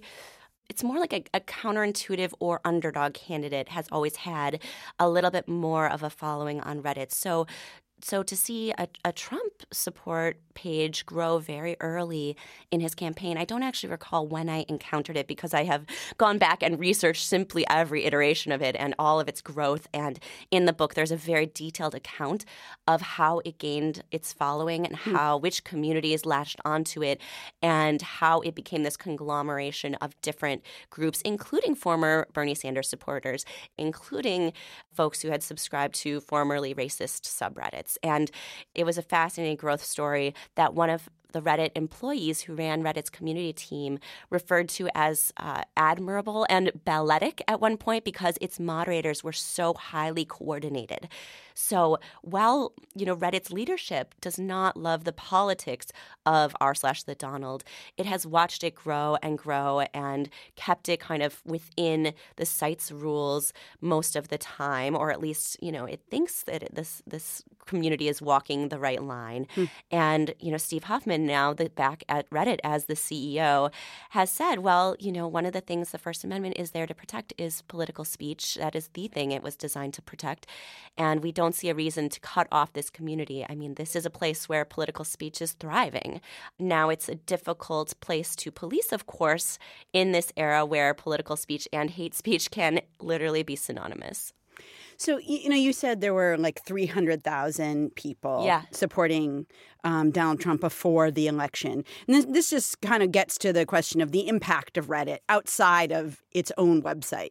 it's 0.70 0.84
more 0.84 1.00
like 1.00 1.12
a, 1.12 1.24
a, 1.34 1.40
counterintuitive 1.40 2.32
or 2.38 2.60
underdog 2.64 3.14
candidate 3.14 3.70
has 3.70 3.88
always 3.90 4.16
had 4.16 4.62
a 5.00 5.10
little 5.10 5.32
bit 5.32 5.48
more 5.48 5.88
of 5.88 6.04
a 6.04 6.10
following 6.10 6.60
on 6.60 6.80
Reddit. 6.80 7.10
So 7.10 7.48
so 8.02 8.22
to 8.22 8.36
see 8.36 8.72
a, 8.78 8.88
a, 9.04 9.12
Trump 9.12 9.52
support 9.72 10.38
page 10.54 11.04
grow 11.04 11.38
very 11.38 11.76
early 11.80 12.36
in 12.70 12.80
his 12.80 12.94
campaign, 12.94 13.36
I 13.36 13.44
don't 13.44 13.62
actually 13.62 13.90
recall 13.90 14.26
when 14.26 14.48
I 14.48 14.64
encountered 14.68 15.16
it 15.16 15.26
because 15.26 15.52
I 15.52 15.64
have 15.64 15.84
gone 16.16 16.38
back 16.38 16.62
and 16.62 16.78
researched 16.78 17.26
simply 17.26 17.66
every 17.68 18.04
iteration 18.04 18.52
of 18.52 18.62
it 18.62 18.76
and 18.78 18.94
all 18.98 19.20
of 19.20 19.28
its 19.28 19.40
growth. 19.40 19.88
And 19.92 20.18
in 20.50 20.64
the 20.64 20.72
book, 20.72 20.94
there's 20.94 21.10
a 21.10 21.16
very 21.16 21.46
detailed 21.46 21.94
account 21.94 22.44
of 22.86 23.02
how 23.02 23.40
it 23.40 23.58
gained 23.58 24.02
its 24.10 24.32
following 24.32 24.86
and 24.86 24.96
hmm. 24.96 25.14
how 25.14 25.36
which 25.36 25.64
communities 25.64 26.24
latched 26.24 26.60
onto 26.64 27.02
it 27.02 27.20
and 27.62 28.00
how 28.00 28.40
it 28.40 28.54
became 28.54 28.82
this 28.82 28.96
conglomeration 28.96 29.94
of 29.96 30.20
different 30.22 30.62
groups, 30.88 31.20
including 31.22 31.74
former 31.74 32.26
Bernie 32.32 32.54
Sanders 32.54 32.88
supporters, 32.88 33.44
including 33.76 34.52
folks 34.92 35.20
who 35.20 35.28
had 35.28 35.42
subscribed 35.42 35.94
to 35.96 36.20
formerly 36.20 36.74
racist 36.74 37.22
subreddits. 37.22 37.89
And 38.02 38.30
it 38.74 38.84
was 38.84 38.98
a 38.98 39.02
fascinating 39.02 39.56
growth 39.56 39.84
story 39.84 40.34
that 40.54 40.74
one 40.74 40.90
of 40.90 41.08
the 41.32 41.42
Reddit 41.42 41.70
employees 41.74 42.42
who 42.42 42.54
ran 42.54 42.82
Reddit's 42.82 43.10
community 43.10 43.52
team 43.52 43.98
referred 44.30 44.68
to 44.70 44.88
as 44.94 45.32
uh, 45.36 45.62
admirable 45.76 46.46
and 46.48 46.72
balletic 46.84 47.42
at 47.48 47.60
one 47.60 47.76
point 47.76 48.04
because 48.04 48.36
its 48.40 48.60
moderators 48.60 49.24
were 49.24 49.32
so 49.32 49.74
highly 49.74 50.24
coordinated. 50.24 51.08
So 51.54 51.98
while 52.22 52.72
you 52.94 53.04
know 53.04 53.16
Reddit's 53.16 53.52
leadership 53.52 54.14
does 54.20 54.38
not 54.38 54.76
love 54.76 55.04
the 55.04 55.12
politics 55.12 55.88
of 56.24 56.56
r 56.60 56.74
slash 56.74 57.02
the 57.02 57.14
Donald, 57.14 57.64
it 57.96 58.06
has 58.06 58.26
watched 58.26 58.64
it 58.64 58.74
grow 58.74 59.16
and 59.22 59.36
grow 59.36 59.80
and 59.92 60.28
kept 60.56 60.88
it 60.88 61.00
kind 61.00 61.22
of 61.22 61.42
within 61.44 62.14
the 62.36 62.46
site's 62.46 62.90
rules 62.90 63.52
most 63.80 64.16
of 64.16 64.28
the 64.28 64.38
time, 64.38 64.96
or 64.96 65.10
at 65.10 65.20
least 65.20 65.56
you 65.62 65.72
know 65.72 65.84
it 65.84 66.00
thinks 66.10 66.42
that 66.44 66.74
this 66.74 67.02
this 67.06 67.42
community 67.66 68.08
is 68.08 68.22
walking 68.22 68.68
the 68.68 68.78
right 68.78 69.02
line. 69.02 69.46
Hmm. 69.54 69.64
And 69.90 70.34
you 70.40 70.50
know 70.50 70.58
Steve 70.58 70.84
Huffman 70.84 71.19
now 71.26 71.52
the 71.52 71.68
back 71.68 72.04
at 72.08 72.28
Reddit 72.30 72.58
as 72.64 72.84
the 72.84 72.94
CEO 72.94 73.72
has 74.10 74.30
said, 74.30 74.60
well, 74.60 74.96
you 74.98 75.12
know 75.12 75.26
one 75.28 75.46
of 75.46 75.52
the 75.52 75.60
things 75.60 75.90
the 75.90 75.98
First 75.98 76.24
Amendment 76.24 76.56
is 76.58 76.70
there 76.70 76.86
to 76.86 76.94
protect 76.94 77.32
is 77.38 77.62
political 77.62 78.04
speech. 78.04 78.56
That 78.56 78.74
is 78.74 78.88
the 78.88 79.08
thing 79.08 79.32
it 79.32 79.42
was 79.42 79.56
designed 79.56 79.94
to 79.94 80.02
protect, 80.02 80.46
and 80.96 81.22
we 81.22 81.32
don't 81.32 81.54
see 81.54 81.68
a 81.68 81.74
reason 81.74 82.08
to 82.08 82.20
cut 82.20 82.48
off 82.50 82.72
this 82.72 82.90
community. 82.90 83.44
I 83.48 83.54
mean, 83.54 83.74
this 83.74 83.96
is 83.96 84.06
a 84.06 84.10
place 84.10 84.48
where 84.48 84.64
political 84.64 85.04
speech 85.04 85.40
is 85.40 85.52
thriving. 85.52 86.20
Now, 86.58 86.90
it's 86.90 87.08
a 87.08 87.14
difficult 87.14 87.94
place 88.00 88.36
to 88.36 88.50
police, 88.50 88.92
of 88.92 89.06
course, 89.06 89.58
in 89.92 90.12
this 90.12 90.32
era 90.36 90.64
where 90.64 90.94
political 90.94 91.36
speech 91.36 91.68
and 91.72 91.90
hate 91.90 92.14
speech 92.14 92.50
can 92.50 92.80
literally 93.00 93.42
be 93.42 93.56
synonymous. 93.56 94.32
So 95.00 95.18
you 95.18 95.48
know, 95.48 95.56
you 95.56 95.72
said 95.72 96.02
there 96.02 96.12
were 96.12 96.36
like 96.36 96.62
three 96.66 96.84
hundred 96.84 97.24
thousand 97.24 97.94
people 97.94 98.42
yeah. 98.44 98.64
supporting 98.70 99.46
um, 99.82 100.10
Donald 100.10 100.40
Trump 100.40 100.60
before 100.60 101.10
the 101.10 101.26
election, 101.26 101.84
and 102.06 102.14
this, 102.14 102.26
this 102.26 102.50
just 102.50 102.82
kind 102.82 103.02
of 103.02 103.10
gets 103.10 103.38
to 103.38 103.50
the 103.50 103.64
question 103.64 104.02
of 104.02 104.12
the 104.12 104.28
impact 104.28 104.76
of 104.76 104.88
Reddit 104.88 105.20
outside 105.30 105.90
of 105.90 106.22
its 106.32 106.52
own 106.58 106.82
website 106.82 107.30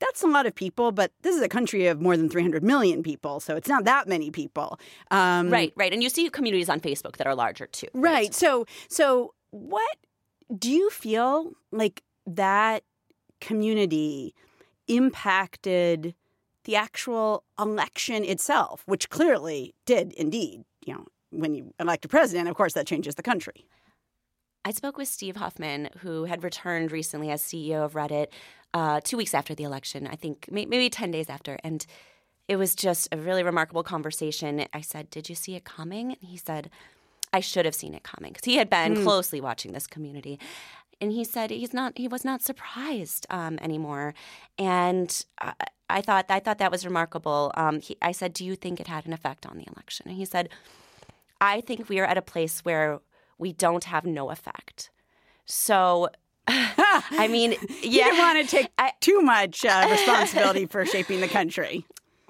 that's 0.00 0.22
a 0.22 0.26
lot 0.26 0.44
of 0.44 0.54
people, 0.54 0.90
but 0.90 1.12
this 1.22 1.36
is 1.36 1.40
a 1.40 1.48
country 1.48 1.86
of 1.86 2.00
more 2.00 2.16
than 2.16 2.28
300 2.28 2.62
million 2.64 3.02
people, 3.02 3.38
so 3.38 3.54
it's 3.54 3.68
not 3.68 3.84
that 3.84 4.08
many 4.08 4.30
people. 4.30 4.78
Um, 5.12 5.50
right, 5.50 5.72
right. 5.76 5.92
And 5.92 6.02
you 6.02 6.10
see 6.10 6.28
communities 6.28 6.68
on 6.68 6.80
Facebook 6.80 7.16
that 7.16 7.28
are 7.28 7.34
larger 7.34 7.66
too. 7.68 7.86
Right. 7.94 8.12
right. 8.12 8.34
So, 8.34 8.66
so 8.88 9.34
what 9.50 9.96
do 10.58 10.70
you 10.70 10.90
feel 10.90 11.52
like 11.70 12.02
that 12.26 12.82
community 13.40 14.34
impacted 14.88 16.14
the 16.64 16.76
actual 16.76 17.44
election 17.58 18.24
itself, 18.24 18.82
which 18.86 19.10
clearly 19.10 19.74
did 19.86 20.12
indeed, 20.12 20.64
you 20.84 20.94
know, 20.94 21.06
when 21.30 21.54
you 21.54 21.72
elect 21.78 22.04
a 22.04 22.08
president, 22.08 22.48
of 22.48 22.54
course, 22.54 22.74
that 22.74 22.86
changes 22.86 23.14
the 23.16 23.22
country. 23.22 23.66
I 24.64 24.70
spoke 24.70 24.96
with 24.96 25.08
Steve 25.08 25.36
Huffman, 25.36 25.90
who 25.98 26.24
had 26.24 26.42
returned 26.42 26.90
recently 26.90 27.30
as 27.30 27.42
CEO 27.42 27.84
of 27.84 27.92
Reddit 27.92 28.28
uh, 28.72 29.00
two 29.04 29.16
weeks 29.16 29.34
after 29.34 29.54
the 29.54 29.64
election, 29.64 30.06
I 30.06 30.16
think 30.16 30.48
maybe 30.50 30.88
10 30.88 31.10
days 31.10 31.28
after. 31.28 31.58
And 31.62 31.84
it 32.48 32.56
was 32.56 32.74
just 32.74 33.08
a 33.12 33.16
really 33.16 33.42
remarkable 33.42 33.82
conversation. 33.82 34.66
I 34.72 34.80
said, 34.80 35.10
Did 35.10 35.28
you 35.28 35.34
see 35.34 35.54
it 35.54 35.64
coming? 35.64 36.12
And 36.12 36.28
he 36.28 36.36
said, 36.36 36.70
I 37.32 37.40
should 37.40 37.64
have 37.64 37.74
seen 37.74 37.94
it 37.94 38.04
coming 38.04 38.32
because 38.32 38.44
he 38.44 38.56
had 38.56 38.70
been 38.70 38.94
mm. 38.94 39.02
closely 39.02 39.40
watching 39.40 39.72
this 39.72 39.86
community. 39.86 40.38
And 41.00 41.12
he 41.12 41.24
said 41.24 41.50
he's 41.50 41.74
not 41.74 41.96
he 41.96 42.08
was 42.08 42.24
not 42.24 42.42
surprised 42.42 43.26
um, 43.30 43.58
anymore. 43.60 44.14
And 44.58 45.24
I, 45.40 45.52
I, 45.90 46.00
thought 46.00 46.26
I 46.28 46.40
thought 46.40 46.58
that 46.58 46.70
was 46.70 46.84
remarkable. 46.84 47.52
Um, 47.56 47.80
he, 47.80 47.96
I 48.00 48.12
said, 48.12 48.32
Do 48.32 48.44
you 48.44 48.56
think 48.56 48.80
it 48.80 48.86
had 48.86 49.06
an 49.06 49.12
effect 49.12 49.46
on 49.46 49.58
the 49.58 49.66
election? 49.72 50.08
And 50.08 50.16
he 50.16 50.24
said, 50.24 50.48
I 51.40 51.60
think 51.60 51.88
we 51.88 51.98
are 52.00 52.06
at 52.06 52.18
a 52.18 52.22
place 52.22 52.60
where 52.60 53.00
we 53.38 53.52
don't 53.52 53.84
have 53.84 54.04
no 54.04 54.30
effect. 54.30 54.90
So 55.44 56.08
I 56.46 57.28
mean, 57.30 57.52
yeah, 57.52 57.58
you 57.82 58.04
didn't 58.04 58.18
want 58.18 58.48
to 58.48 58.56
take 58.56 58.68
I, 58.78 58.92
too 59.00 59.20
much 59.22 59.64
uh, 59.64 59.88
responsibility 59.90 60.66
for 60.66 60.84
shaping 60.84 61.20
the 61.20 61.28
country. 61.28 61.86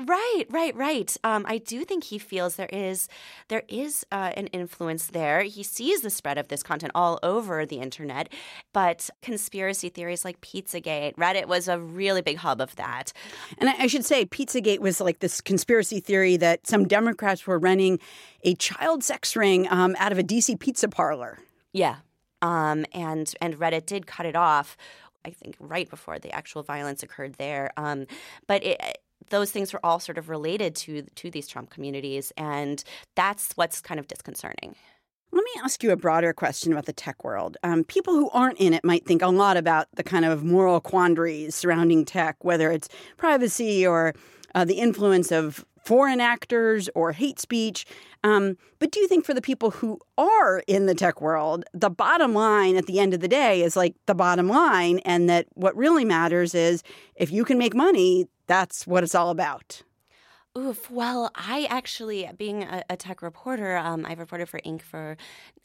Right, 0.06 0.44
right, 0.50 0.74
right. 0.76 1.16
Um, 1.24 1.46
I 1.48 1.58
do 1.58 1.84
think 1.84 2.04
he 2.04 2.18
feels 2.18 2.56
there 2.56 2.68
is 2.72 3.08
there 3.48 3.62
is 3.68 4.04
uh, 4.12 4.32
an 4.36 4.48
influence 4.48 5.06
there. 5.06 5.42
He 5.42 5.62
sees 5.62 6.02
the 6.02 6.10
spread 6.10 6.36
of 6.36 6.48
this 6.48 6.62
content 6.62 6.92
all 6.94 7.18
over 7.22 7.64
the 7.64 7.76
internet, 7.76 8.30
but 8.72 9.08
conspiracy 9.22 9.88
theories 9.88 10.24
like 10.24 10.40
Pizzagate, 10.40 11.14
Reddit 11.16 11.46
was 11.46 11.68
a 11.68 11.78
really 11.78 12.20
big 12.22 12.38
hub 12.38 12.60
of 12.60 12.74
that. 12.76 13.12
And 13.58 13.70
I 13.70 13.86
should 13.86 14.04
say, 14.04 14.26
Pizzagate 14.26 14.80
was 14.80 15.00
like 15.00 15.20
this 15.20 15.40
conspiracy 15.40 16.00
theory 16.00 16.36
that 16.36 16.66
some 16.66 16.86
Democrats 16.86 17.46
were 17.46 17.58
running 17.58 17.98
a 18.42 18.54
child 18.56 19.02
sex 19.04 19.36
ring 19.36 19.66
um, 19.70 19.96
out 19.98 20.12
of 20.12 20.18
a 20.18 20.22
DC 20.22 20.58
pizza 20.58 20.88
parlor. 20.88 21.38
Yeah, 21.72 21.96
um, 22.42 22.84
and 22.92 23.32
and 23.40 23.58
Reddit 23.58 23.86
did 23.86 24.06
cut 24.06 24.26
it 24.26 24.36
off. 24.36 24.76
I 25.24 25.30
think 25.30 25.56
right 25.58 25.88
before 25.88 26.18
the 26.18 26.30
actual 26.32 26.62
violence 26.62 27.02
occurred 27.02 27.34
there. 27.34 27.72
Um, 27.78 28.06
but 28.46 28.62
it, 28.62 28.98
those 29.30 29.50
things 29.50 29.72
were 29.72 29.80
all 29.84 30.00
sort 30.00 30.18
of 30.18 30.28
related 30.28 30.74
to 30.76 31.02
to 31.02 31.30
these 31.30 31.48
Trump 31.48 31.70
communities, 31.70 32.32
and 32.36 32.82
that's 33.14 33.52
what's 33.54 33.80
kind 33.80 34.00
of 34.00 34.08
disconcerting. 34.08 34.74
Let 35.32 35.42
me 35.42 35.50
ask 35.64 35.82
you 35.82 35.90
a 35.90 35.96
broader 35.96 36.32
question 36.32 36.70
about 36.70 36.86
the 36.86 36.92
tech 36.92 37.24
world. 37.24 37.56
Um, 37.64 37.82
people 37.82 38.14
who 38.14 38.30
aren't 38.30 38.58
in 38.58 38.72
it 38.72 38.84
might 38.84 39.04
think 39.04 39.20
a 39.20 39.26
lot 39.28 39.56
about 39.56 39.88
the 39.96 40.04
kind 40.04 40.24
of 40.24 40.44
moral 40.44 40.80
quandaries 40.80 41.56
surrounding 41.56 42.04
tech, 42.04 42.36
whether 42.44 42.70
it's 42.70 42.88
privacy 43.16 43.84
or 43.84 44.14
uh, 44.54 44.64
the 44.64 44.74
influence 44.74 45.32
of 45.32 45.64
foreign 45.84 46.20
actors 46.20 46.88
or 46.94 47.12
hate 47.12 47.38
speech. 47.38 47.84
Um, 48.22 48.56
but 48.78 48.90
do 48.90 49.00
you 49.00 49.08
think 49.08 49.24
for 49.24 49.34
the 49.34 49.42
people 49.42 49.70
who 49.70 49.98
are 50.16 50.62
in 50.66 50.86
the 50.86 50.94
tech 50.94 51.20
world, 51.20 51.64
the 51.74 51.90
bottom 51.90 52.34
line 52.34 52.76
at 52.76 52.86
the 52.86 52.98
end 52.98 53.14
of 53.14 53.20
the 53.20 53.28
day 53.28 53.62
is 53.62 53.76
like 53.76 53.94
the 54.06 54.14
bottom 54.14 54.48
line, 54.48 54.98
and 55.00 55.28
that 55.28 55.46
what 55.54 55.76
really 55.76 56.04
matters 56.04 56.54
is 56.54 56.82
if 57.14 57.30
you 57.30 57.44
can 57.44 57.58
make 57.58 57.74
money, 57.74 58.26
that's 58.46 58.86
what 58.86 59.02
it's 59.02 59.14
all 59.14 59.30
about? 59.30 59.82
Oof. 60.56 60.88
Well, 60.88 61.32
I 61.34 61.66
actually, 61.68 62.30
being 62.38 62.62
a, 62.62 62.84
a 62.88 62.96
tech 62.96 63.22
reporter, 63.22 63.76
um, 63.76 64.06
I've 64.06 64.20
reported 64.20 64.48
for 64.48 64.60
Inc. 64.60 64.82
for 64.82 65.16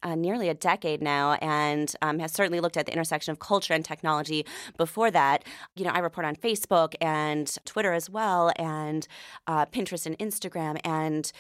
uh, 0.02 0.16
nearly 0.16 0.50
a 0.50 0.56
decade 0.56 1.00
now, 1.00 1.34
and 1.34 1.94
um, 2.02 2.18
has 2.18 2.34
certainly 2.34 2.60
looked 2.60 2.76
at 2.76 2.88
the 2.88 2.92
intersection 2.92 3.32
of 3.32 3.38
culture 3.38 3.76
and 3.76 3.86
technology. 3.86 4.48
Before 4.78 5.12
that, 5.12 5.44
you 5.76 5.86
know, 5.86 5.92
I 5.92 6.00
report 6.00 6.26
on 6.26 6.36
Facebook 6.36 6.96
and 7.02 7.56
Twitter 7.66 7.94
as 7.94 8.10
well, 8.10 8.52
and 8.56 9.08
uh, 9.46 9.68
Pinterest 9.68 10.08
and 10.08 10.18
Instagram, 10.18 10.80
and 10.84 11.32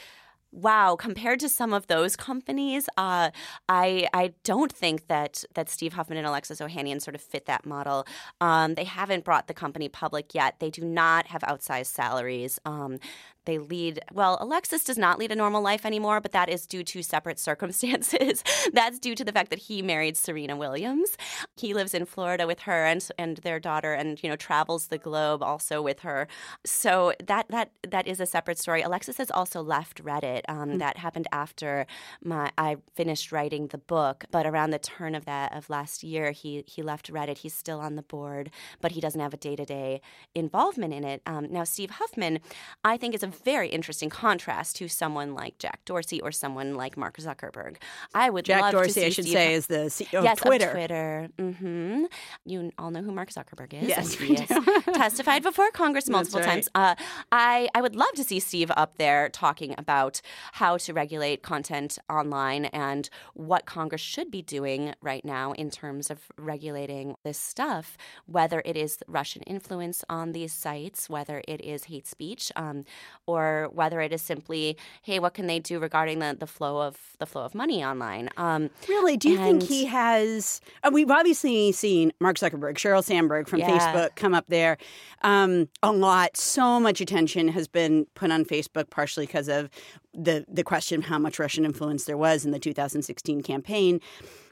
wow, 0.51 0.95
compared 0.95 1.39
to 1.39 1.49
some 1.49 1.73
of 1.73 1.87
those 1.87 2.15
companies, 2.15 2.87
uh, 2.97 3.29
I 3.67 4.07
I 4.13 4.33
don't 4.43 4.71
think 4.71 5.07
that 5.07 5.43
that 5.53 5.69
Steve 5.69 5.93
Huffman 5.93 6.17
and 6.17 6.27
Alexis 6.27 6.59
Ohanian 6.59 7.01
sort 7.01 7.15
of 7.15 7.21
fit 7.21 7.45
that 7.45 7.65
model. 7.65 8.05
Um, 8.41 8.75
they 8.75 8.83
haven't 8.83 9.23
brought 9.23 9.47
the 9.47 9.53
company 9.53 9.89
public 9.89 10.33
yet. 10.33 10.55
They 10.59 10.69
do 10.69 10.83
not 10.83 11.27
have 11.27 11.41
outsized 11.41 11.87
salaries. 11.87 12.59
Um, 12.65 12.99
they 13.45 13.57
lead, 13.57 13.99
well, 14.13 14.37
Alexis 14.41 14.83
does 14.83 14.97
not 14.97 15.17
lead 15.19 15.31
a 15.31 15.35
normal 15.35 15.61
life 15.61 15.85
anymore, 15.85 16.21
but 16.21 16.31
that 16.31 16.49
is 16.49 16.65
due 16.65 16.83
to 16.83 17.01
separate 17.01 17.39
circumstances. 17.49 18.43
That's 18.73 18.99
due 18.99 19.15
to 19.15 19.23
the 19.23 19.31
fact 19.31 19.49
that 19.49 19.59
he 19.59 19.81
married 19.81 20.17
Serena 20.17 20.55
Williams. 20.55 21.17
He 21.57 21.73
lives 21.73 21.93
in 21.93 22.05
Florida 22.05 22.45
with 22.47 22.61
her 22.61 22.85
and, 22.85 23.07
and 23.17 23.37
their 23.37 23.59
daughter 23.59 23.93
and, 23.93 24.21
you 24.21 24.29
know, 24.29 24.35
travels 24.35 24.87
the 24.87 24.97
globe 24.97 25.41
also 25.41 25.81
with 25.81 26.01
her. 26.01 26.27
So 26.65 27.13
that, 27.25 27.47
that, 27.49 27.71
that 27.87 28.07
is 28.07 28.19
a 28.19 28.25
separate 28.25 28.57
story. 28.57 28.81
Alexis 28.81 29.17
has 29.17 29.31
also 29.31 29.61
left 29.61 30.03
Reddit. 30.03 30.41
Um, 30.47 30.69
mm-hmm. 30.69 30.77
That 30.79 30.97
happened 30.97 31.27
after 31.31 31.85
my, 32.23 32.51
I 32.57 32.77
finished 32.95 33.31
writing 33.31 33.67
the 33.67 33.77
book, 33.77 34.25
but 34.31 34.45
around 34.45 34.71
the 34.71 34.79
turn 34.79 35.15
of 35.15 35.25
that, 35.25 35.55
of 35.55 35.69
last 35.69 36.03
year, 36.03 36.31
he, 36.31 36.63
he 36.67 36.81
left 36.81 37.11
Reddit. 37.11 37.39
He's 37.39 37.53
still 37.53 37.79
on 37.79 37.95
the 37.95 38.03
board, 38.03 38.51
but 38.81 38.91
he 38.91 39.01
doesn't 39.01 39.21
have 39.21 39.33
a 39.33 39.37
day 39.37 39.55
to 39.55 39.65
day 39.65 40.01
involvement 40.35 40.93
in 40.93 41.03
it. 41.03 41.21
Um, 41.25 41.47
now, 41.49 41.63
Steve 41.63 41.91
Huffman, 41.91 42.39
I 42.83 42.97
think, 42.97 43.15
is 43.15 43.23
a 43.23 43.28
very 43.29 43.69
interesting 43.69 44.09
contrast 44.09 44.75
to 44.77 44.87
someone 44.87 45.33
like 45.33 45.57
Jack 45.57 45.85
Dorsey 45.85 46.21
or 46.21 46.31
someone 46.31 46.75
like 46.75 46.97
Mark 46.97 47.17
Zuckerberg. 47.17 47.77
I 48.13 48.29
would 48.29 48.45
Jack 48.45 48.61
love 48.61 48.71
Dorsey, 48.71 48.87
to 48.87 48.93
see 48.93 49.05
I 49.05 49.09
should 49.09 49.25
Steve 49.25 49.33
say, 49.33 49.53
is 49.53 49.67
the 49.67 49.75
CEO 49.75 50.23
yes, 50.23 50.39
of 50.39 50.45
Twitter. 50.45 50.67
Of 50.67 50.71
Twitter. 50.71 51.29
Mm-hmm. 51.37 52.05
You 52.45 52.71
all 52.77 52.91
know 52.91 53.01
who 53.01 53.11
Mark 53.11 53.29
Zuckerberg 53.29 53.73
is. 53.73 53.87
Yes, 53.87 54.13
he 54.13 54.35
has 54.35 54.47
testified 54.93 55.43
before 55.43 55.69
Congress 55.71 56.09
multiple 56.09 56.39
right. 56.39 56.49
times. 56.49 56.69
Uh, 56.75 56.95
I 57.31 57.69
I 57.75 57.81
would 57.81 57.95
love 57.95 58.13
to 58.15 58.23
see 58.23 58.39
Steve 58.39 58.71
up 58.75 58.97
there 58.97 59.29
talking 59.29 59.75
about 59.77 60.21
how 60.53 60.77
to 60.77 60.93
regulate 60.93 61.43
content 61.43 61.97
online 62.09 62.65
and 62.65 63.09
what 63.33 63.65
Congress 63.65 64.01
should 64.01 64.31
be 64.31 64.41
doing 64.41 64.93
right 65.01 65.23
now 65.23 65.53
in 65.53 65.69
terms 65.69 66.09
of 66.09 66.19
regulating 66.37 67.15
this 67.23 67.37
stuff, 67.37 67.97
whether 68.25 68.61
it 68.65 68.75
is 68.75 68.99
Russian 69.07 69.41
influence 69.43 70.03
on 70.09 70.31
these 70.31 70.53
sites, 70.53 71.09
whether 71.09 71.41
it 71.47 71.61
is 71.61 71.85
hate 71.85 72.07
speech, 72.07 72.51
um, 72.55 72.85
or 73.29 73.69
whether 73.73 74.01
it 74.01 74.11
is 74.11 74.21
simply, 74.21 74.77
hey, 75.03 75.19
what 75.19 75.33
can 75.33 75.47
they 75.47 75.59
do 75.59 75.79
regarding 75.79 76.19
the, 76.19 76.35
the 76.39 76.47
flow 76.47 76.81
of 76.81 76.97
the 77.19 77.25
flow 77.25 77.43
of 77.43 77.53
money 77.53 77.83
online? 77.83 78.29
Um, 78.37 78.69
Really? 78.87 79.17
Do 79.17 79.29
you 79.29 79.37
think 79.37 79.63
he 79.63 79.85
has? 79.85 80.61
Uh, 80.83 80.89
we've 80.91 81.11
obviously 81.11 81.71
seen 81.71 82.11
Mark 82.19 82.37
Zuckerberg, 82.37 82.75
Sheryl 82.75 83.03
Sandberg 83.03 83.47
from 83.47 83.59
Yeah. 83.59 83.69
Facebook 83.77 84.15
come 84.15 84.33
up 84.33 84.45
there 84.47 84.77
um, 85.21 85.69
a 85.83 85.91
lot. 85.91 86.35
So 86.37 86.79
much 86.79 87.01
attention 87.01 87.49
has 87.49 87.67
been 87.67 88.05
put 88.15 88.31
on 88.31 88.45
Facebook, 88.45 88.89
partially 88.89 89.25
because 89.25 89.47
of 89.47 89.69
the 90.13 90.43
the 90.47 90.63
question 90.63 90.99
of 90.99 91.05
how 91.05 91.19
much 91.19 91.37
Russian 91.39 91.65
influence 91.65 92.05
there 92.05 92.17
was 92.17 92.43
in 92.45 92.51
the 92.51 92.59
2016 92.59 93.41
campaign. 93.43 93.99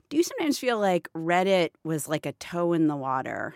Do 0.10 0.18
you 0.18 0.24
sometimes 0.24 0.58
feel 0.60 0.80
like 0.80 1.10
Reddit 1.14 1.70
was 1.84 2.08
like 2.08 2.26
a 2.26 2.32
toe 2.34 2.74
in 2.74 2.88
the 2.88 2.96
water 2.96 3.56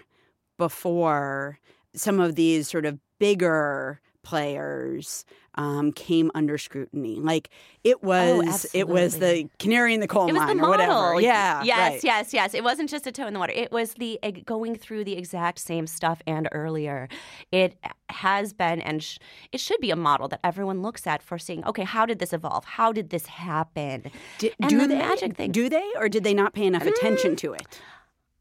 before 0.57 1.59
some 1.95 2.19
of 2.19 2.35
these 2.35 2.67
sort 2.69 2.85
of 2.85 2.99
bigger 3.19 3.99
players 4.23 5.25
um, 5.55 5.91
came 5.91 6.31
under 6.35 6.57
scrutiny? 6.57 7.15
Like 7.19 7.49
it 7.83 8.03
was, 8.03 8.65
it 8.73 8.87
was 8.87 9.19
the 9.19 9.43
Oh, 9.45 9.49
canary 9.59 9.93
in 9.93 9.99
the 9.99 10.07
coal 10.07 10.27
mine 10.29 10.57
the 10.57 10.63
or 10.63 10.69
whatever. 10.69 11.19
Yeah. 11.21 11.63
Yes, 11.63 11.91
right. 11.93 12.03
yes, 12.03 12.33
yes. 12.33 12.53
It 12.53 12.63
wasn't 12.63 12.89
just 12.89 13.05
a 13.07 13.11
toe 13.11 13.27
in 13.27 13.33
the 13.33 13.39
water. 13.39 13.53
It 13.55 13.71
was 13.71 13.93
the 13.95 14.19
going 14.45 14.75
through 14.75 15.03
the 15.03 15.13
exact 15.17 15.59
same 15.59 15.87
stuff 15.87 16.21
and 16.27 16.47
earlier. 16.51 17.07
It 17.51 17.75
has 18.09 18.53
been 18.53 18.81
and 18.81 19.01
sh- 19.03 19.17
it 19.51 19.59
should 19.59 19.79
be 19.79 19.91
a 19.91 19.95
model 19.95 20.27
that 20.29 20.39
everyone 20.43 20.81
looks 20.81 21.07
at 21.07 21.21
for 21.23 21.37
seeing, 21.37 21.65
okay, 21.65 21.83
how 21.83 22.05
did 22.05 22.19
this 22.19 22.33
evolve? 22.33 22.65
How 22.65 22.91
did 22.91 23.09
this 23.09 23.25
happen? 23.25 24.11
D- 24.37 24.51
And 24.59 24.69
do 24.69 24.79
the 24.81 24.87
they? 24.87 24.95
magic 24.95 25.35
thing- 25.37 25.51
Do 25.51 25.69
they, 25.69 25.89
or 25.97 26.09
did 26.09 26.23
they 26.23 26.33
not 26.33 26.53
pay 26.53 26.65
enough 26.65 26.85
attention 26.85 27.35
to 27.37 27.53
it? 27.53 27.79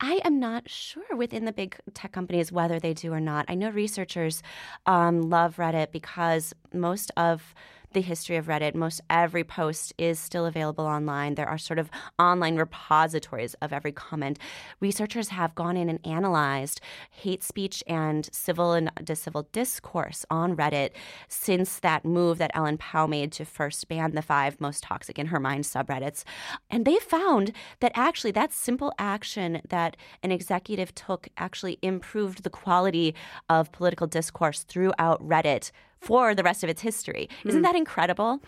I 0.00 0.20
am 0.24 0.40
not 0.40 0.68
sure 0.68 1.14
within 1.14 1.44
the 1.44 1.52
big 1.52 1.76
tech 1.92 2.12
companies 2.12 2.50
whether 2.50 2.80
they 2.80 2.94
do 2.94 3.12
or 3.12 3.20
not. 3.20 3.44
I 3.48 3.54
know 3.54 3.68
researchers 3.68 4.42
um, 4.86 5.22
love 5.22 5.56
Reddit 5.56 5.92
because 5.92 6.54
most 6.72 7.10
of 7.16 7.54
the 7.92 8.00
history 8.00 8.36
of 8.36 8.46
Reddit, 8.46 8.74
most 8.74 9.00
every 9.10 9.42
post 9.42 9.92
is 9.98 10.18
still 10.18 10.46
available 10.46 10.86
online. 10.86 11.34
There 11.34 11.48
are 11.48 11.58
sort 11.58 11.78
of 11.78 11.90
online 12.18 12.56
repositories 12.56 13.54
of 13.54 13.72
every 13.72 13.92
comment. 13.92 14.38
Researchers 14.80 15.28
have 15.30 15.54
gone 15.54 15.76
in 15.76 15.88
and 15.88 15.98
analyzed 16.06 16.80
hate 17.10 17.42
speech 17.42 17.82
and 17.86 18.28
civil 18.32 18.72
and 18.72 18.90
civil 19.14 19.48
discourse 19.52 20.24
on 20.30 20.56
Reddit 20.56 20.90
since 21.28 21.80
that 21.80 22.04
move 22.04 22.38
that 22.38 22.52
Ellen 22.54 22.78
Pao 22.78 23.06
made 23.06 23.32
to 23.32 23.44
first 23.44 23.88
ban 23.88 24.12
the 24.12 24.22
five 24.22 24.60
most 24.60 24.82
toxic 24.84 25.18
in 25.18 25.26
her 25.26 25.40
mind 25.40 25.64
subreddits. 25.64 26.24
And 26.70 26.84
they 26.84 26.98
found 26.98 27.52
that 27.80 27.92
actually 27.94 28.30
that 28.32 28.52
simple 28.52 28.92
action 28.98 29.62
that 29.68 29.96
an 30.22 30.30
executive 30.30 30.94
took 30.94 31.28
actually 31.36 31.78
improved 31.82 32.44
the 32.44 32.50
quality 32.50 33.14
of 33.48 33.72
political 33.72 34.06
discourse 34.06 34.62
throughout 34.62 35.26
Reddit 35.26 35.72
for 36.00 36.34
the 36.34 36.42
rest 36.42 36.64
of 36.64 36.70
its 36.70 36.80
history. 36.82 37.28
Isn't 37.44 37.62
that 37.62 37.76
incredible? 37.76 38.40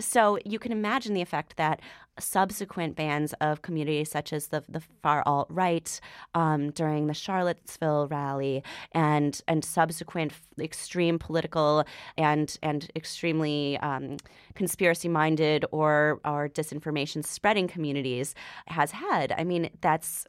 So 0.00 0.38
you 0.44 0.58
can 0.58 0.72
imagine 0.72 1.14
the 1.14 1.22
effect 1.22 1.56
that 1.56 1.80
subsequent 2.18 2.94
bans 2.94 3.34
of 3.40 3.62
communities 3.62 4.08
such 4.10 4.32
as 4.32 4.46
the, 4.48 4.62
the 4.68 4.80
far 5.02 5.22
alt 5.26 5.48
right 5.50 6.00
um, 6.34 6.70
during 6.70 7.08
the 7.08 7.14
Charlottesville 7.14 8.06
rally 8.08 8.62
and 8.92 9.40
and 9.48 9.64
subsequent 9.64 10.32
extreme 10.60 11.18
political 11.18 11.84
and 12.16 12.56
and 12.62 12.88
extremely 12.94 13.78
um, 13.78 14.16
conspiracy 14.54 15.08
minded 15.08 15.64
or 15.72 16.20
or 16.24 16.48
disinformation 16.48 17.24
spreading 17.24 17.66
communities 17.66 18.34
has 18.68 18.92
had. 18.92 19.32
I 19.36 19.42
mean, 19.44 19.70
that's 19.80 20.26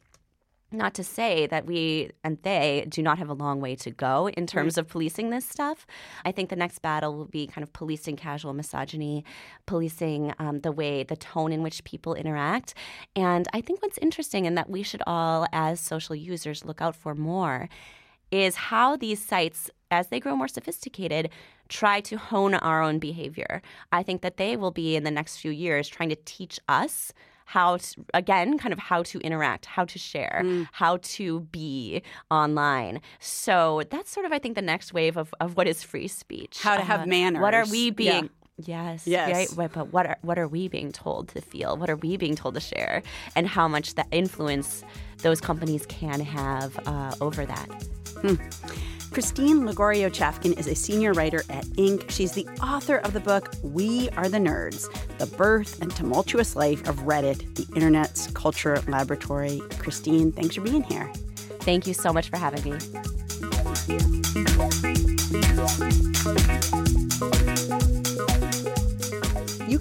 not 0.72 0.94
to 0.96 1.04
say 1.04 1.48
that 1.48 1.66
we 1.66 2.12
and 2.24 2.38
they 2.42 2.86
do 2.90 3.02
not 3.02 3.18
have 3.18 3.30
a 3.30 3.34
long 3.34 3.62
way 3.62 3.76
to 3.76 3.92
go 3.92 4.30
in 4.30 4.48
terms 4.48 4.78
of 4.78 4.88
policing 4.88 5.30
this 5.30 5.48
stuff. 5.48 5.86
I 6.26 6.32
think 6.32 6.50
the 6.50 6.56
next 6.56 6.80
battle 6.80 7.16
will 7.16 7.26
be 7.26 7.48
kind 7.48 7.64
of 7.64 7.72
policing 7.72 8.16
casual 8.16 8.54
misogyny, 8.54 9.24
policing 9.66 10.34
um, 10.40 10.62
the 10.62 10.72
way, 10.72 11.04
the 11.04 11.16
tone 11.16 11.52
in 11.52 11.64
which 11.64 11.84
people 11.84 12.16
interact. 12.16 12.74
And 13.16 13.48
I 13.54 13.62
think 13.62 13.82
what's 13.82 13.98
interesting 14.00 14.46
and 14.48 14.58
that 14.58 14.70
we 14.70 14.84
should 14.84 15.04
all, 15.08 15.48
as 15.54 15.80
social 15.80 16.16
users, 16.16 16.66
look 16.66 16.82
out 16.82 16.96
for 16.96 17.16
more 17.16 17.70
is 18.32 18.56
how 18.56 18.98
these 18.98 19.24
sites, 19.24 19.70
as 19.92 20.08
they 20.08 20.20
grow 20.20 20.36
more 20.36 20.48
sophisticated, 20.48 21.30
try 21.70 22.02
to 22.02 22.18
hone 22.18 22.54
our 22.54 22.82
own 22.82 23.00
behavior. 23.00 23.62
I 23.92 24.04
think 24.04 24.22
that 24.22 24.38
they 24.38 24.56
will 24.56 24.72
be 24.72 24.96
in 24.96 25.04
the 25.04 25.12
next 25.12 25.38
few 25.38 25.52
years 25.52 25.88
trying 25.88 26.10
to 26.10 26.18
teach 26.26 26.60
us 26.68 27.14
how 27.46 27.78
to, 27.78 28.06
again 28.14 28.58
kind 28.58 28.74
of 28.74 28.80
how 28.80 29.04
to 29.04 29.20
interact 29.20 29.66
how 29.66 29.86
to 29.86 29.98
share 30.00 30.44
how 30.72 30.98
to 31.02 31.42
be 31.52 32.02
online 32.32 33.00
so 33.20 33.82
that's 33.90 34.10
sort 34.12 34.26
of 34.26 34.32
i 34.32 34.40
think 34.40 34.56
the 34.56 34.62
next 34.62 34.94
wave 34.94 35.16
of, 35.16 35.34
of 35.40 35.56
what 35.56 35.68
is 35.68 35.84
free 35.84 36.08
speech 36.08 36.60
How 36.62 36.76
to 36.76 36.84
have 36.84 37.02
Uh, 37.02 37.40
what 37.40 37.54
are 37.54 37.66
manners. 37.66 37.72
we 37.72 37.84
Yeah. 37.86 37.92
being 37.92 38.30
Yes. 38.58 39.06
Yes. 39.06 39.34
Right. 39.34 39.50
But- 39.58 39.74
But 39.74 39.92
what 39.92 40.06
are 40.08 40.18
what 40.22 40.40
are 40.40 40.48
we 40.48 40.70
being 40.70 40.94
told 40.94 41.28
to 41.34 41.42
feel? 41.42 41.76
What 41.76 41.90
are 41.90 41.98
we 41.98 42.16
being 42.16 42.36
told 42.36 42.54
to 42.54 42.62
share? 42.62 43.04
And 43.36 43.46
how 43.48 43.68
much 43.68 43.96
that 43.96 44.08
influence 44.12 44.82
those 45.18 45.42
companies 45.42 45.86
can 45.88 46.22
have 46.22 46.80
uh, 46.88 47.14
over 47.20 47.46
that? 47.46 47.68
Hmm. 48.26 48.36
Christine 49.12 49.62
Lagorio 49.62 50.10
Chafkin 50.10 50.58
is 50.58 50.66
a 50.68 50.74
senior 50.74 51.14
writer 51.14 51.44
at 51.50 51.64
Inc. 51.78 52.10
She's 52.10 52.32
the 52.32 52.48
author 52.62 52.98
of 52.98 53.14
the 53.14 53.20
book 53.20 53.54
We 53.62 54.10
Are 54.18 54.28
the 54.28 54.40
Nerds 54.40 54.90
The 55.20 55.28
Birth 55.28 55.80
and 55.82 55.96
Tumultuous 55.96 56.56
Life 56.56 56.88
of 56.88 56.98
Reddit, 57.02 57.54
the 57.54 57.72
Internet's 57.76 58.32
Culture 58.32 58.82
Laboratory. 58.88 59.62
Christine, 59.78 60.32
thanks 60.32 60.56
for 60.56 60.62
being 60.62 60.82
here. 60.84 61.12
Thank 61.62 61.86
you 61.86 61.94
so 61.94 62.12
much 62.12 62.30
for 62.30 62.38
having 62.38 62.64
me. 62.64 62.80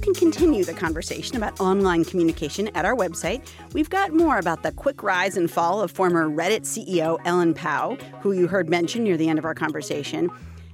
Can 0.04 0.14
continue 0.14 0.64
the 0.64 0.74
conversation 0.74 1.34
about 1.36 1.58
online 1.60 2.04
communication 2.04 2.68
at 2.74 2.84
our 2.84 2.94
website. 2.94 3.42
We've 3.72 3.88
got 3.88 4.12
more 4.12 4.36
about 4.36 4.62
the 4.62 4.70
quick 4.70 5.02
rise 5.02 5.38
and 5.38 5.50
fall 5.50 5.80
of 5.80 5.90
former 5.90 6.28
Reddit 6.28 6.60
CEO 6.62 7.18
Ellen 7.24 7.54
Pao, 7.54 7.96
who 8.20 8.32
you 8.32 8.46
heard 8.46 8.68
mention 8.68 9.02
near 9.02 9.16
the 9.16 9.30
end 9.30 9.38
of 9.38 9.46
our 9.46 9.54
conversation. 9.54 10.28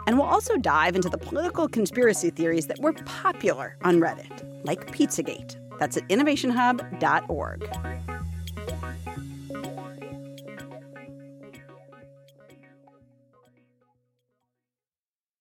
And 0.09 0.19
we'll 0.19 0.27
also 0.27 0.57
dive 0.57 0.97
into 0.97 1.09
the 1.09 1.19
political 1.19 1.69
conspiracy 1.69 2.31
theories 2.31 2.67
that 2.67 2.81
were 2.81 2.93
popular 2.93 3.77
on 3.85 4.01
Reddit, 4.01 4.65
like 4.65 4.91
Pizzagate. 4.91 5.57
That's 5.79 5.97
at 5.97 6.09
innovationhub.org. 6.09 7.71